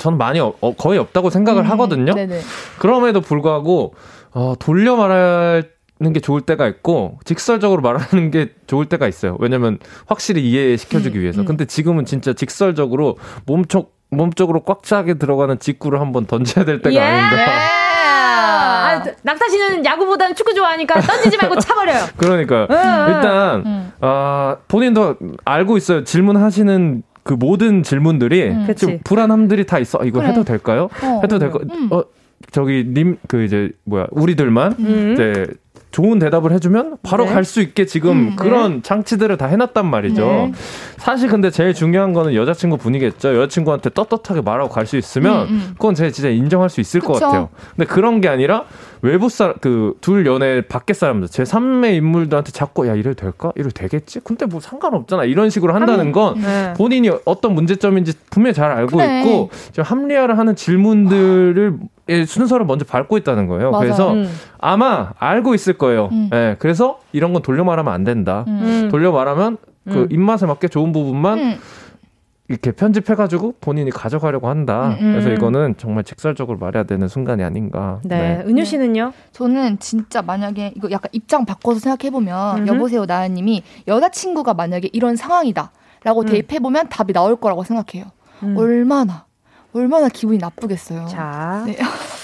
[0.02, 2.12] 전 많이 어- 어, 거의 없다고 생각을 음, 하거든요.
[2.12, 2.40] 네네.
[2.80, 3.94] 그럼에도 불구하고
[4.32, 5.62] 어, 돌려 말하는
[6.12, 9.36] 게 좋을 때가 있고 직설적으로 말하는 게 좋을 때가 있어요.
[9.38, 9.78] 왜냐면
[10.08, 11.42] 확실히 이해시켜주기 음, 위해서.
[11.42, 11.44] 음.
[11.44, 16.98] 근데 지금은 진짜 직설적으로 몸쪽 몸쪽으로 꽉 차게 들어가는 직구를 한번 던져야 될 때가 예.
[17.00, 17.52] 아닌가.
[18.34, 22.06] 아, 낙타 씨는 야구보다는 축구 좋아하니까 던지지 말고 차버려요.
[22.18, 22.66] 그러니까요.
[22.70, 22.76] 응,
[23.14, 23.92] 일단 음.
[24.00, 26.02] 아 본인도 알고 있어요.
[26.02, 28.74] 질문하시는 그 모든 질문들이 음.
[28.76, 29.98] 좀 불안함들이 다 있어.
[30.00, 30.30] 아, 이거 그래.
[30.30, 30.88] 해도 될까요?
[31.02, 31.20] 어.
[31.22, 31.58] 해도 될까?
[31.70, 31.88] 음.
[31.92, 32.02] 어
[32.50, 35.12] 저기 님 그 이제 뭐야 우리들만 음.
[35.14, 35.46] 이제
[35.92, 37.32] 좋은 대답을 해주면 바로 네.
[37.34, 40.26] 갈수 있게 지금 음, 그런 장치들을 다 해놨단 말이죠.
[40.26, 40.52] 네.
[40.96, 43.36] 사실 근데 제일 중요한 거는 여자친구 분이겠죠.
[43.36, 45.70] 여자친구한테 떳떳하게 말하고 갈 수 있으면 음, 음.
[45.74, 47.26] 그건 제가 진짜 인정할 수 있을 것 그쵸.
[47.26, 47.48] 같아요.
[47.76, 48.64] 근데 그런 게 아니라
[49.02, 53.52] 외부 사람 그 둘 연애 밖에 사람들 제 3의 인물들한테 자꾸 야 이래도 될까?
[53.56, 54.20] 이래도 되겠지?
[54.20, 55.24] 근데 뭐 상관없잖아.
[55.24, 56.72] 이런 식으로 한다는 건 네.
[56.76, 59.20] 본인이 어떤 문제점인지 분명히 잘 알고 그래.
[59.20, 61.78] 있고 지금 합리화를 하는 질문들을
[62.08, 63.70] 의 순서를 먼저 밟고 있다는 거예요.
[63.70, 63.84] 맞아요.
[63.84, 64.28] 그래서 음.
[64.58, 66.08] 아마 알고 있을 거예요.
[66.10, 66.30] 음.
[66.32, 68.44] 예, 그래서 이런 건 돌려 말하면 안 된다.
[68.48, 68.88] 음.
[68.90, 69.56] 돌려 말하면
[69.88, 70.08] 그 음.
[70.10, 71.58] 입맛에 맞게 좋은 부분만 음.
[72.48, 74.96] 이렇게 편집해가지고 본인이 가져가려고 한다.
[75.00, 75.12] 음, 음.
[75.12, 78.00] 그래서 이거는 정말 직설적으로 말해야 되는 순간이 아닌가.
[78.04, 78.42] 네.
[78.46, 79.12] 은유 씨는요?
[79.32, 82.68] 저는 진짜 만약에 이거 약간 입장 바꿔서 생각해 보면 음흠.
[82.68, 85.70] 여보세요 나연님이 여자친구가 만약에 이런 상황이다
[86.04, 86.26] 라고 음.
[86.26, 88.10] 대입해 보면 답이 나올 거라고 생각해요.
[88.42, 88.56] 음.
[88.56, 89.24] 얼마나
[89.72, 91.06] 얼마나 기분이 나쁘겠어요.
[91.06, 91.62] 자.
[91.66, 91.76] 네.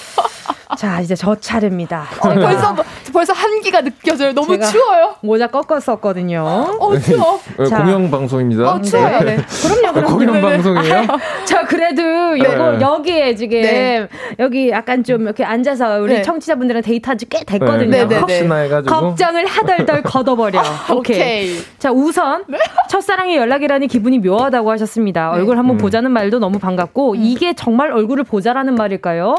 [0.77, 2.05] 자, 이제 저 차례입니다.
[2.21, 2.77] 어, 제가 벌써
[3.13, 4.33] 벌써 한기가 느껴져요.
[4.33, 5.15] 너무 제가- 추워요.
[5.23, 6.43] 모자 꺾었었거든요.
[6.79, 7.41] 어 추워.
[7.59, 7.79] 어, 자.
[7.83, 8.75] 공영 방송입니다.
[8.75, 9.21] 어 추워요.
[9.21, 9.39] 네.
[9.63, 10.17] 그럼요, 그럼요.
[10.19, 11.07] 공영 방송이에요?
[11.47, 12.81] 자, 그래도 요거 네.
[12.81, 14.09] 여기에 지금 네.
[14.39, 16.23] 여기 약간 좀 이렇게 앉아서 우리 네.
[16.23, 17.91] 청취자분들이랑 데이트한 지 꽤 됐거든요.
[17.91, 18.19] 네, 네, 네.
[18.19, 20.63] 혹시나 해가지고 걱정을 하덜덜 걷어버려.
[20.95, 21.17] 오케이.
[21.19, 21.57] 오케이.
[21.79, 22.45] 자, 우선
[22.89, 25.31] 첫사랑의 연락이라니 기분이 묘하다고 하셨습니다.
[25.33, 25.39] 네.
[25.39, 25.79] 얼굴 한번 음.
[25.79, 29.35] 보자는 말도 너무 반갑고 이게 정말 얼굴을 보자라는 말일까요?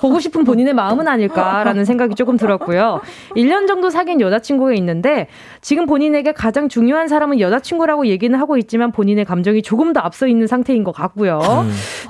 [0.00, 3.00] 보고 싶은 본인의 마음은 아닐까라는 생각이 조금 들었고요.
[3.36, 5.28] 1년 정도 사귄 여자친구가 있는데
[5.62, 10.46] 지금 본인에게 가장 중요한 사람은 여자친구라고 얘기는 하고 있지만 본인의 감정이 조금 더 앞서 있는
[10.46, 11.40] 상태인 것 같고요.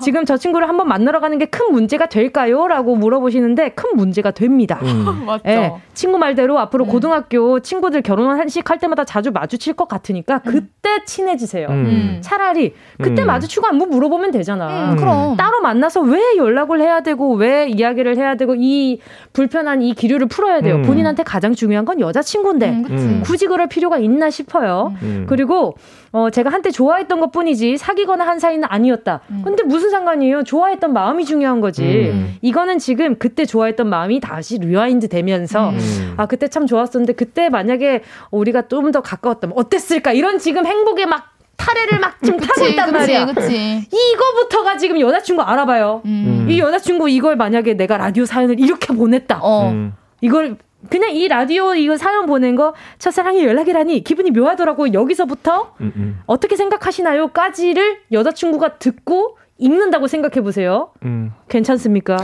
[0.02, 2.66] 지금 저 친구를 한번 만나러 가는 게 큰 문제가 될까요?
[2.66, 4.80] 라고 물어보시는데 큰 문제가 됩니다.
[4.82, 5.24] 음.
[5.26, 5.42] 맞죠.
[5.46, 6.88] 예, 친구 말대로 앞으로 음.
[6.88, 10.50] 고등학교 친구들 결혼식 할 때마다 자주 마주칠 것 같으니까 음.
[10.50, 11.68] 그 그때 친해지세요.
[11.68, 12.18] 음.
[12.22, 13.26] 차라리 그때 음.
[13.28, 14.90] 마주치고 안부 물어보면 되잖아.
[14.90, 15.36] 음, 그럼.
[15.36, 19.00] 따로 만나서 왜 연락을 해야 되고 왜 이야기를 해야 되고 이
[19.32, 20.76] 불편한 이 기류를 풀어야 돼요.
[20.76, 20.82] 음.
[20.82, 22.84] 본인한테 가장 중요한 건 여자친구인데 음.
[22.90, 23.22] 음.
[23.24, 24.94] 굳이 그럴 필요가 있나 싶어요.
[25.02, 25.26] 음.
[25.28, 25.74] 그리고
[26.12, 29.22] 어 제가 한때 좋아했던 것 뿐이지 사귀거나 한 사이는 아니었다.
[29.44, 30.44] 근데 무슨 상관이에요?
[30.44, 32.10] 좋아했던 마음이 중요한 거지.
[32.12, 32.36] 음.
[32.42, 36.14] 이거는 지금 그때 좋아했던 마음이 다시 rewind 되면서 음.
[36.18, 40.12] 아 그때 참 좋았었는데 그때 만약에 우리가 좀 더 가까웠다면 어땠을까?
[40.12, 43.26] 이런 지금 행복에 막 타래를 막 지금 타고 그치, 있단 그치, 말이야.
[43.26, 43.86] 그치.
[43.90, 46.02] 이거부터가 지금 여자친구 알아봐요.
[46.04, 46.46] 음.
[46.48, 49.38] 이 여자친구 이걸 만약에 내가 라디오 사연을 이렇게 보냈다.
[49.42, 49.70] 어.
[49.70, 49.94] 음.
[50.20, 50.56] 이걸
[50.90, 56.20] 그냥 이 라디오 이거 사연 보낸 거 첫사랑이 연락이라니 기분이 묘하더라고 여기서부터 음, 음.
[56.26, 60.90] 어떻게 생각하시나요?까지를 여자친구가 듣고 읽는다고 생각해 보세요.
[61.04, 61.32] 음.
[61.48, 62.16] 괜찮습니까?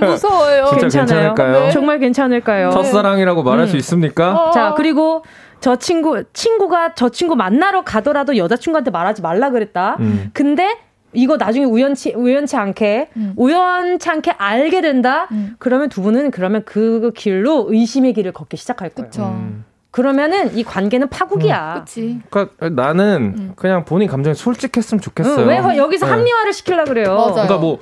[0.00, 0.66] 무서워요.
[0.70, 1.34] 진짜 괜찮아요?
[1.34, 1.70] 괜찮을까요?
[1.70, 2.70] 정말 괜찮을까요?
[2.70, 3.66] 첫사랑이라고 말할 음.
[3.66, 4.50] 수 있습니까?
[4.54, 5.22] 자, 그리고
[5.60, 9.96] 저 친구, 친구가 저 친구 만나러 가더라도 여자친구한테 말하지 말라 그랬다.
[10.00, 10.30] 음.
[10.32, 10.78] 근데
[11.12, 13.32] 이거 나중에 우연치, 우연치 않게, 음.
[13.36, 15.28] 우연치 않게 알게 된다?
[15.32, 15.54] 음.
[15.58, 19.10] 그러면 두 분은 그러면 그 길로 의심의 길을 걷기 시작할 거예요.
[19.30, 19.64] 음.
[19.90, 21.84] 그러면은 이 관계는 파국이야.
[21.86, 22.20] 그치.
[22.28, 25.44] 그러니까 나는 그냥 본인 감정에 솔직했으면 좋겠어요.
[25.44, 26.12] 응, 왜 허- 여기서 네.
[26.12, 27.14] 합리화를 시키려 그래요?
[27.14, 27.32] 맞아요.
[27.32, 27.78] 그러니까 뭐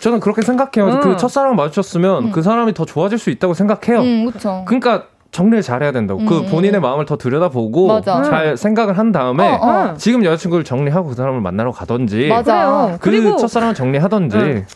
[0.00, 0.92] 저는 그렇게 생각해요.
[0.96, 1.00] 응.
[1.00, 4.00] 그 첫사랑 마주쳤으면 그 사람이 더 좋아질 수 있다고 생각해요.
[4.02, 4.62] 음, 그쵸.
[4.66, 6.24] 그러니까 정리를 잘해야 된다고.
[6.24, 8.22] 그 음, 본인의 마음을 더 들여다보고 맞아.
[8.22, 9.94] 잘 생각을 한 다음에 어, 어.
[9.98, 12.54] 지금 여자친구를 정리하고 그 사람을 만나러 가던지 맞아.
[12.54, 12.98] 그래요.
[13.00, 14.66] 그 그리고 첫사랑을 정리하던지 응.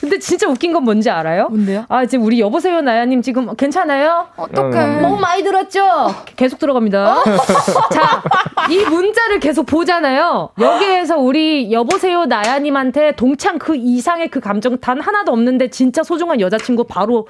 [0.00, 1.48] 근데 진짜 웃긴 건 뭔지 알아요?
[1.48, 1.84] 뭔데요?
[1.88, 4.26] 아, 지금 우리 여보세요 나야님 지금 괜찮아요?
[4.36, 5.00] 어떡해.
[5.00, 6.08] 너무 많이 들었죠?
[6.34, 7.22] 계속 들어갑니다.
[7.94, 8.22] 자,
[8.68, 10.48] 이 문자를 계속 보잖아요.
[10.60, 16.84] 여기에서 우리 여보세요 나야님한테 동창 그 이상의 그 감정 단 하나도 없는데 진짜 소중한 여자친구
[16.88, 17.28] 바로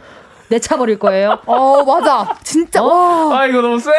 [0.51, 1.39] 내차버릴 거예요.
[1.47, 2.35] 어, 맞아.
[2.43, 2.83] 진짜.
[2.83, 3.39] 와.
[3.41, 3.91] 아 이거 너무 세.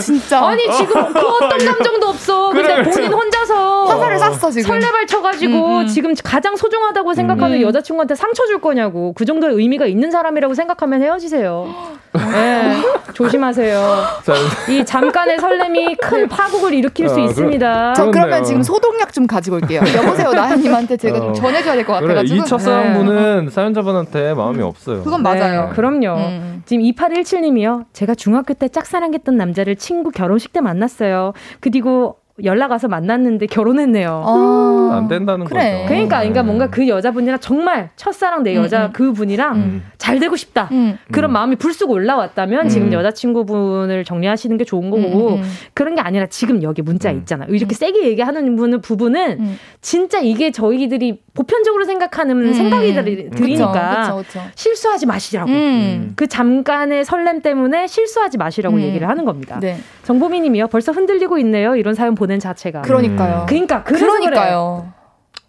[0.00, 0.44] 진짜.
[0.44, 2.48] 아니 지금 그 어떤 감정도 없어.
[2.50, 3.08] 근데 그래, 본인 그래.
[3.08, 4.68] 혼자서 화살을 쐈어, 지금.
[4.68, 5.86] 설레발 쳐가지고 음, 음.
[5.86, 7.62] 지금 가장 소중하다고 생각하는 음.
[7.62, 11.68] 여자친구한테 상처 줄 거냐고 그 정도의 의미가 있는 사람이라고 생각하면 헤어지세요.
[12.12, 12.82] 네,
[13.14, 14.06] 조심하세요.
[14.24, 14.34] 자,
[14.68, 17.94] 이 잠깐의 설렘이 큰 파국을 일으킬 수 아, 있습니다.
[17.94, 18.10] 저.
[18.10, 19.80] 그러면 지금 소독약 좀 가지고 올게요.
[19.96, 21.32] 여보세요, 나연님한테 제가 좀 어.
[21.32, 22.42] 전해줘야 될것 그래 같아가지고.
[22.42, 25.02] 이 첫사랑분은 사연자분한테 마음이 없어요.
[25.02, 25.70] 그건 네, 맞아요.
[25.74, 26.14] 그럼 요.
[26.14, 26.62] 음.
[26.64, 27.86] 지금 2817님이요.
[27.92, 31.32] 제가 중학교 때 짝사랑했던 남자를 친구 결혼식 때 만났어요.
[31.60, 34.24] 그리고 연락 와서 만났는데 결혼했네요.
[34.26, 35.72] 아, 안 된다는 그래.
[35.72, 35.84] 거죠.
[35.88, 36.46] 그러니까, 그러니까 네.
[36.46, 38.92] 뭔가 그 여자분이랑 정말 첫사랑 내 여자 음, 음.
[38.92, 39.82] 그분이랑 음.
[39.98, 40.68] 잘 되고 싶다.
[40.72, 40.98] 음.
[41.12, 42.92] 그런 마음이 불쑥 올라왔다면 지금 음.
[42.92, 45.50] 여자친구분을 정리하시는 게 좋은 거고 음, 음, 음.
[45.74, 47.18] 그런 게 아니라 지금 여기 문자 음.
[47.18, 47.44] 있잖아.
[47.48, 49.58] 이렇게 세게 얘기하는 분은 부분은 음.
[49.80, 52.52] 진짜 이게 저희들이 보편적으로 생각하는 음.
[52.52, 54.22] 생각이 들- 들이니까.
[54.54, 55.50] 실수하지 마시라고.
[55.50, 56.12] 음.
[56.16, 58.82] 그 잠깐의 설렘 때문에 실수하지 마시라고 음.
[58.82, 59.58] 얘기를 하는 겁니다.
[59.60, 59.78] 네.
[60.14, 60.66] 정보미님이요.
[60.68, 61.76] 벌써 흔들리고 있네요.
[61.76, 62.82] 이런 사연 보낸 자체가.
[62.82, 63.46] 그러니까요.
[63.48, 64.92] 그러니까 그래서 그러니까요.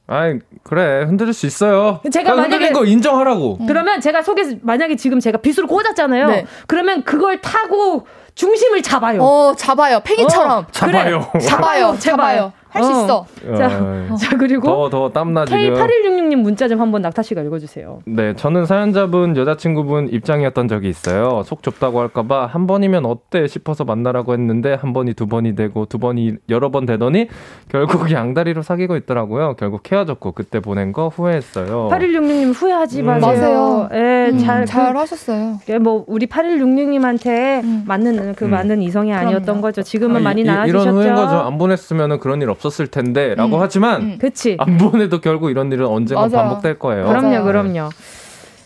[0.07, 2.01] 아이 그래 흔들릴 수 있어요.
[2.11, 3.57] 제가 그냥 만약에- 흔들린 거 인정하라고.
[3.57, 3.67] 그래.
[3.67, 6.27] 그러면 제가 속에서 만약에 지금 제가 빗으로 꽂았잖아요.
[6.27, 6.45] 네.
[6.67, 8.05] 그러면 그걸 타고
[8.35, 9.21] 중심을 잡아요.
[9.21, 10.01] 어, 잡아요.
[10.03, 10.67] 팽이처럼.
[10.71, 11.27] 잡아요.
[11.41, 11.95] 잡아요.
[11.97, 12.01] 제발.
[12.17, 12.53] 잡아요.
[12.71, 13.03] 할수 어.
[13.03, 13.25] 있어.
[13.57, 13.67] 자,
[14.11, 15.59] 어, 자 그리고 더 더 땀나 지금.
[15.59, 17.99] K8166님 문자 좀 한번 낙타 씨가 읽어주세요.
[18.05, 21.43] 네, 저는 사연자분 여자친구분 입장이었던 적이 있어요.
[21.45, 25.99] 속 좁다고 할까봐 한 번이면 어때 싶어서 만나라고 했는데 한 번이 두 번이 되고 두
[25.99, 27.27] 번이 여러 번 되더니
[27.69, 29.55] 결국 양다리로 사귀고 있더라고요.
[29.57, 31.89] 결국 헤어졌고 그때 보낸 거 후회했어요.
[31.91, 33.05] 8166님 후회하지 음.
[33.07, 33.89] 마세요.
[33.93, 35.59] 예, 음, 잘, 잘 그, 하셨어요.
[35.69, 37.83] 예, 뭐 우리 8166님한테 음.
[37.87, 38.51] 맞는 그 음.
[38.51, 39.61] 맞는 이성이 아니었던 그럼요.
[39.61, 39.83] 거죠.
[39.83, 40.81] 지금은 아, 이- 많이 이- 나아지셨죠.
[40.83, 41.37] 이런 후회인 거죠.
[41.37, 43.61] 안 보냈으면 그런 일 없었을 텐데라고 음.
[43.61, 44.17] 하지만 음.
[44.19, 44.55] 그치.
[44.59, 46.47] 안 보내도 결국 이런 일은 언젠가 맞아요.
[46.47, 47.05] 반복될 거예요.
[47.07, 47.43] 그럼요.
[47.43, 47.89] 그럼요.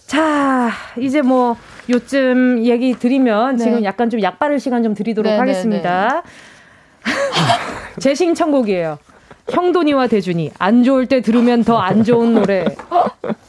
[0.06, 0.70] 자,
[1.00, 1.56] 이제 뭐
[1.90, 3.64] 요쯤 얘기 드리면 네.
[3.64, 6.24] 지금 약간 좀 약바를 시간 좀 드리도록 네, 하겠습니다.
[8.00, 8.98] 제 신청곡이에요.
[9.50, 12.66] 형돈이와 대준이 안 좋을 때 들으면 더 안 좋은 노래.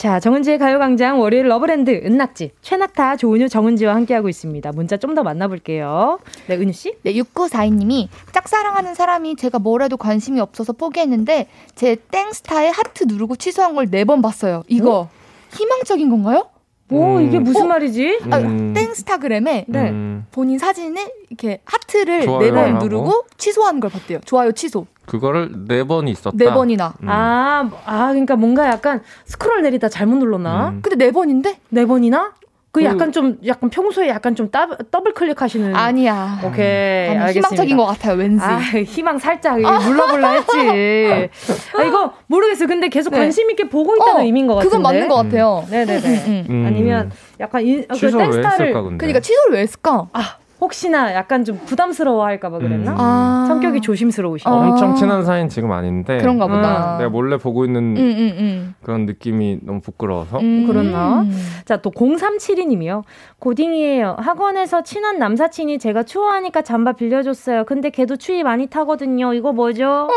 [0.00, 4.72] 자, 정은지의 가요광장 월요일 러브랜드 은낙지 최낙타 조은유 정은지와 함께하고 있습니다.
[4.72, 6.20] 문자 좀 더 만나볼게요.
[6.46, 6.94] 네, 은유 씨.
[7.02, 13.74] 네, 6942님이 짝사랑하는 사람이 제가 뭘 해도 관심이 없어서 포기했는데 제 땡스타에 하트 누르고 취소한
[13.74, 14.62] 걸 네 번 봤어요.
[14.68, 15.08] 이거
[15.54, 16.48] 희망적인 건가요?
[16.90, 17.26] 뭐 음.
[17.26, 17.66] 이게 무슨 어?
[17.66, 18.20] 말이지?
[18.30, 18.72] 아, 음.
[18.74, 19.90] 땡스타그램에 네.
[19.90, 22.78] 음, 본인 사진에 이렇게 하트를 네 번.
[22.78, 24.18] 누르고 취소하는 걸 봤대요.
[24.24, 26.36] 좋아요 취소 그거를 네 번이 있었다.
[26.36, 26.94] 네 번이나.
[27.02, 27.08] 음.
[27.08, 30.70] 아, 아, 그러니까 뭔가 약간 스크롤 내리다 잘못 눌렀나?
[30.70, 30.80] 음.
[30.82, 32.32] 근데 네 번인데 네 번이나?
[32.72, 36.38] 그 그- 약간 좀 약간 평소에 약간 좀 따, 더블 클릭하시는 아니야.
[36.44, 37.48] 오케이 아니, 알겠습니다.
[37.48, 38.14] 희망적인 것 같아요.
[38.16, 38.44] 왠지.
[38.44, 41.30] 아, 희망 살짝 눌러볼라 했지.
[41.76, 42.68] 아, 이거 모르겠어요.
[42.68, 43.18] 근데 계속 네.
[43.18, 44.68] 관심 있게 보고 있다는 어, 의미인 것 같은데.
[44.68, 45.64] 그건 맞는 것 같아요.
[45.68, 46.08] 네네네.
[46.08, 46.54] 음, 음, 음.
[46.62, 46.66] 음.
[46.66, 47.10] 아니면
[47.40, 48.72] 약간 인, 그 땡스타를?
[48.98, 50.08] 그러니까 취소를 왜 했을까?
[50.12, 52.92] 아 혹시나 약간 좀 부담스러워 할까봐 그랬나?
[52.92, 52.96] 음.
[52.98, 53.44] 아.
[53.48, 54.50] 성격이 조심스러우시고.
[54.50, 54.70] 어.
[54.70, 56.96] 엄청 친한 사이는 지금 아닌데 그런가 보다.
[56.98, 58.74] 내가 몰래 보고 있는 응, 응, 응.
[58.82, 60.66] 그런 느낌이 너무 부끄러워서 음.
[60.66, 61.24] 그렇나?
[61.64, 63.02] 자, 또 0372님이요.
[63.38, 64.16] 고딩이에요.
[64.18, 67.64] 학원에서 친한 남사친이 제가 추워하니까 잠바 빌려줬어요.
[67.64, 69.32] 근데 걔도 추위 많이 타거든요.
[69.34, 69.86] 이거 뭐죠?
[69.88, 70.08] 어,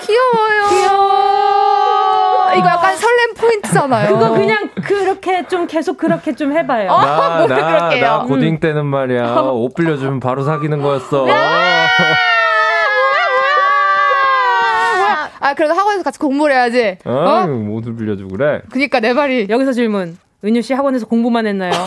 [0.00, 0.68] 귀여워요.
[0.70, 1.87] 귀여워.
[2.58, 4.08] 이거 약간 설렘 포인트잖아요.
[4.14, 6.88] 그거 그냥 그렇게 좀 계속 그렇게 좀 해봐요.
[6.90, 8.04] 나, 뭘 나, 그렇게 해요?
[8.04, 11.26] 나 고딩 때는 말이야 옷 빌려주면 바로 사귀는 거였어
[15.40, 16.98] 아, 그래도 학원에서 같이 공부를 해야지.
[17.04, 17.10] 어?
[17.12, 17.46] 어?
[17.70, 19.46] 옷을 빌려주고 그래 그니까 내 말이.
[19.48, 20.18] 여기서 질문.
[20.44, 21.72] 은유 씨 학원에서 공부만 했나요?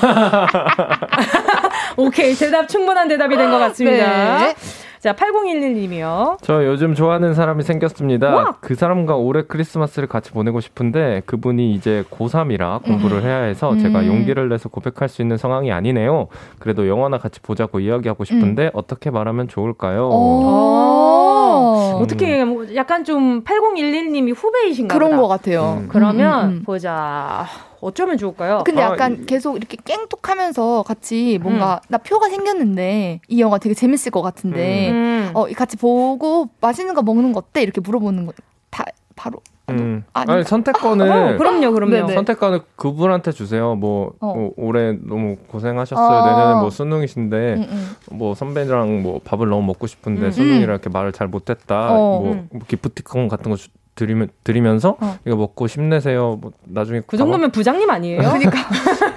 [1.98, 2.34] 오케이.
[2.36, 4.38] 대답 충분한 대답이 된 것 같습니다.
[4.40, 4.56] 네.
[5.02, 6.38] 자, 8011님이요.
[6.42, 8.34] 저 요즘 좋아하는 사람이 생겼습니다.
[8.34, 8.58] 우와.
[8.62, 14.08] 그 사람과 올해 크리스마스를 같이 보내고 싶은데 그분이 이제 고3이라 공부를 해야 해서 제가 음.
[14.08, 16.28] 용기를 내서 고백할 수 있는 상황이 아니네요.
[16.60, 20.06] 그래도 영화나 같이 보자고 이야기하고 싶은데 어떻게 말하면 좋을까요?
[20.08, 20.12] 음.
[20.14, 22.00] 어.
[22.00, 25.22] 어떻게, 뭐 약간 좀 8011님이 후배이신가 그런 보다.
[25.24, 25.80] 것 같아요.
[25.82, 25.88] 음.
[25.90, 26.64] 그러면 음, 음, 음.
[26.64, 27.48] 보자.
[27.82, 28.62] 어쩌면 좋을까요?
[28.66, 31.88] 근데 아, 약간 이- 계속 이렇게 깽톡하면서 같이 뭔가 음.
[31.90, 35.32] 나 표가 생겼는데 이 영화 되게 재밌을 것 같은데 음.
[35.34, 38.34] 어 같이 보고 맛있는 거 먹는 거 어때 이렇게 물어보는 거
[38.72, 38.86] 다
[39.18, 40.04] 바로 음.
[40.14, 41.92] 아니, 아니, 선택권을 어, 그럼요, 그럼요.
[41.92, 42.14] 네네.
[42.14, 43.76] 선택권을 그분한테 주세요.
[43.76, 44.34] 뭐, 어.
[44.34, 46.06] 뭐 올해 너무 고생하셨어요.
[46.20, 46.26] 어.
[46.26, 48.18] 내년에 뭐 수능이신데 응, 응.
[48.18, 50.32] 뭐 선배랑 뭐 밥을 너무 먹고 싶은데 음.
[50.32, 51.92] 수능이라 이렇게 말을 잘 못했다.
[51.92, 51.96] 어.
[52.22, 52.48] 뭐, 음.
[52.52, 55.18] 뭐 기프티콘 같은 거 주- 드리면 드리면서 어.
[55.26, 56.38] 이거 먹고 힘내세요.
[56.42, 58.22] 뭐 나중에 그 정도면 부장님 아니에요?
[58.24, 58.58] 그러니까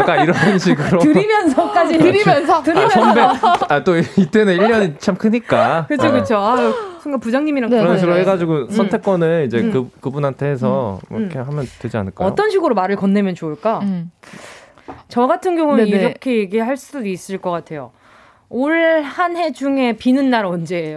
[0.01, 1.99] 약간 이런 식으로 드리면서까지.
[1.99, 3.21] 드리면서 아, 선배
[3.69, 6.11] 아또 이때는 1년이 참 크니까 그쵸, 어.
[6.13, 6.37] 그쵸.
[6.39, 8.21] 아유, 순간 부장님이랑 네, 그런 네, 식으로 네.
[8.23, 9.71] 해가지고 선택권을 이제 음.
[9.73, 11.25] 그 그분한테 해서 뭐 음.
[11.27, 12.29] 이렇게 하면 되지 않을까요?
[12.29, 13.79] 어떤 식으로 말을 건네면 좋을까?
[13.81, 14.11] 음.
[15.09, 15.97] 저 같은 경우는 네네.
[16.03, 17.93] 이렇게 얘기할 수도 있을 것 같아요.
[18.51, 20.97] 올 한 해 중에 비는 날 언제예요?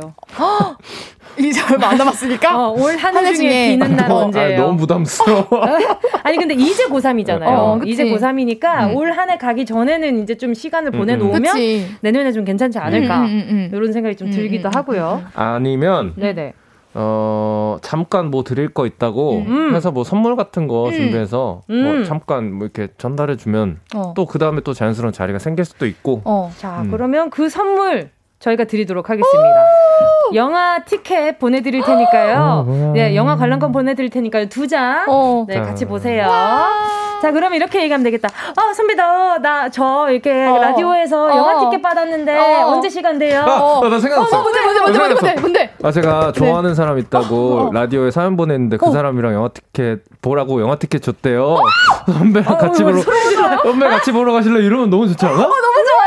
[1.40, 3.70] 이제 얼마 안 남았으니까 어, 올한 한해 해 중에.
[3.70, 4.60] 비는 날 어, 아, 언제예요?
[4.62, 5.48] 너무 부담스러워.
[6.24, 7.46] 아니 근데 이제 고3이잖아요.
[7.48, 7.80] 어.
[7.86, 8.96] 이제 고3이니까 음.
[8.96, 13.20] 올한 해 가기 전에는 이제 좀 시간을 음, 보내 놓으면 그치 내년에 좀 괜찮지 않을까.
[13.22, 13.72] 음, 음, 음, 음.
[13.74, 15.24] 이런 생각이 좀 음, 들기도 음, 하고요.
[15.36, 16.54] 아니면 네네.
[17.00, 19.76] 어 잠깐 뭐 드릴 거 있다고 음.
[19.76, 20.94] 해서 뭐 선물 같은 거 음.
[20.94, 21.84] 준비해서 음.
[21.84, 24.14] 뭐 잠깐 뭐 이렇게 전달해 주면 어.
[24.16, 26.52] 또그 다음에 또 자연스러운 자리가 생길 수도 있고 어.
[26.58, 26.90] 자, 음.
[26.90, 28.10] 그러면 그 선물
[28.40, 29.66] 저희가 드리도록 하겠습니다.
[30.36, 32.64] 영화 티켓 보내드릴 테니까요.
[32.68, 32.94] 뭐야.
[32.94, 34.48] 네, 영화 관람권 보내드릴 테니까요.
[34.50, 35.06] 두 장.
[35.08, 35.46] 어.
[35.48, 35.62] 네, 자.
[35.64, 36.28] 같이 보세요.
[37.22, 38.30] 자, 그럼 이렇게 얘기하면 되겠다.
[38.56, 40.60] 아, 선배, 너, 나, 저, 이렇게 어.
[40.60, 41.36] 라디오에서 어.
[41.36, 42.68] 영화 티켓 받았는데, 어.
[42.68, 43.42] 언제 시간 돼요?
[43.42, 44.42] 아, 아, 나 생각났어.
[44.42, 47.72] 뭔데 뭔데 뭔데 뭔데 뭔데 뭔데 아 제가 좋아하는 사람 있다고 어.
[47.74, 48.92] 라디오에 사연 보냈는데 그 어.
[48.92, 51.58] 사람이랑 영화 티켓 보라고 영화 티켓 줬대요.
[52.06, 52.98] 선배랑 같이 보러
[53.64, 55.36] 선배 같이 보러 가실래 이러면 너무 좋지 않아?
[55.36, 56.07] 너무 좋아요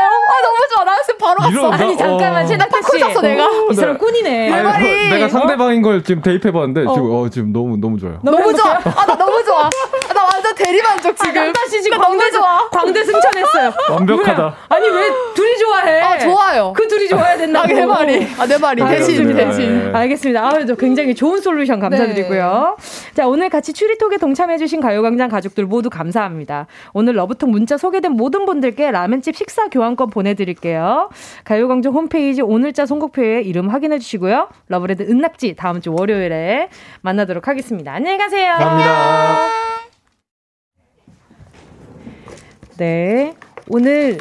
[0.61, 2.47] 너무 좋아 나 지금 바로 갔어 이런- 아니, 나- 잠깐만, 어.
[2.47, 2.99] 최낙타 씨.
[2.99, 3.47] 샀어, 내가.
[3.71, 4.51] 이 사람 꾼이네.
[4.51, 5.09] 아니.
[5.09, 8.19] 내가 상대방인 걸 지금 대입해봤는데 지금 어 지금 너무 너무 좋아요.
[8.23, 9.69] 너무 좋아 아 나 너무 좋아 아,
[10.21, 13.73] 나 완전 대리만족 지금 낙타 씨 지금 나 너무 광대, 좋아 광대 승천했어요.
[13.89, 14.41] 완벽하다.
[14.41, 14.57] 뭐야?
[14.69, 16.01] 아니, 왜 둘이 좋아해?
[16.01, 17.65] 아 좋아요 그 둘이 좋아야 된다고.
[17.65, 19.35] 아내 말이 아내 말이 대신.
[19.35, 19.97] 대신 네.
[19.97, 20.45] 알겠습니다.
[20.45, 22.77] 아, 저 굉장히 좋은 솔루션 감사드리고요.
[23.15, 26.67] 자, 오늘 같이 추리톡에 동참해주신 가요광장 가족들 모두 감사합니다.
[26.93, 31.09] 오늘 러브톡 문자 소개된 모든 분들께 라면집 식사 교환권 보내드릴게요.
[31.43, 34.49] 가요광장 홈페이지 오늘자 선곡표에 이름 확인해주시고요.
[34.67, 36.69] 러브레드 은낙지 다음 주 월요일에
[37.01, 37.93] 만나도록 하겠습니다.
[37.93, 38.51] 안녕히 가세요.
[38.57, 39.70] 감사합니다.
[42.81, 43.35] 네.
[43.67, 44.17] 오늘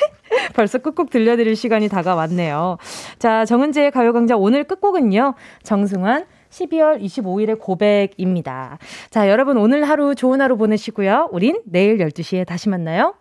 [0.56, 2.78] 벌써 끝곡 들려드릴 시간이 다가왔네요.
[3.18, 5.34] 자, 정은지의 가요광장 오늘 끝곡은요.
[5.64, 8.78] 정승환 12월 25일의 고백입니다.
[9.10, 11.28] 자, 여러분 오늘 하루 좋은 하루 보내시고요.
[11.30, 13.19] 우린 내일 12시에 다시 만나요.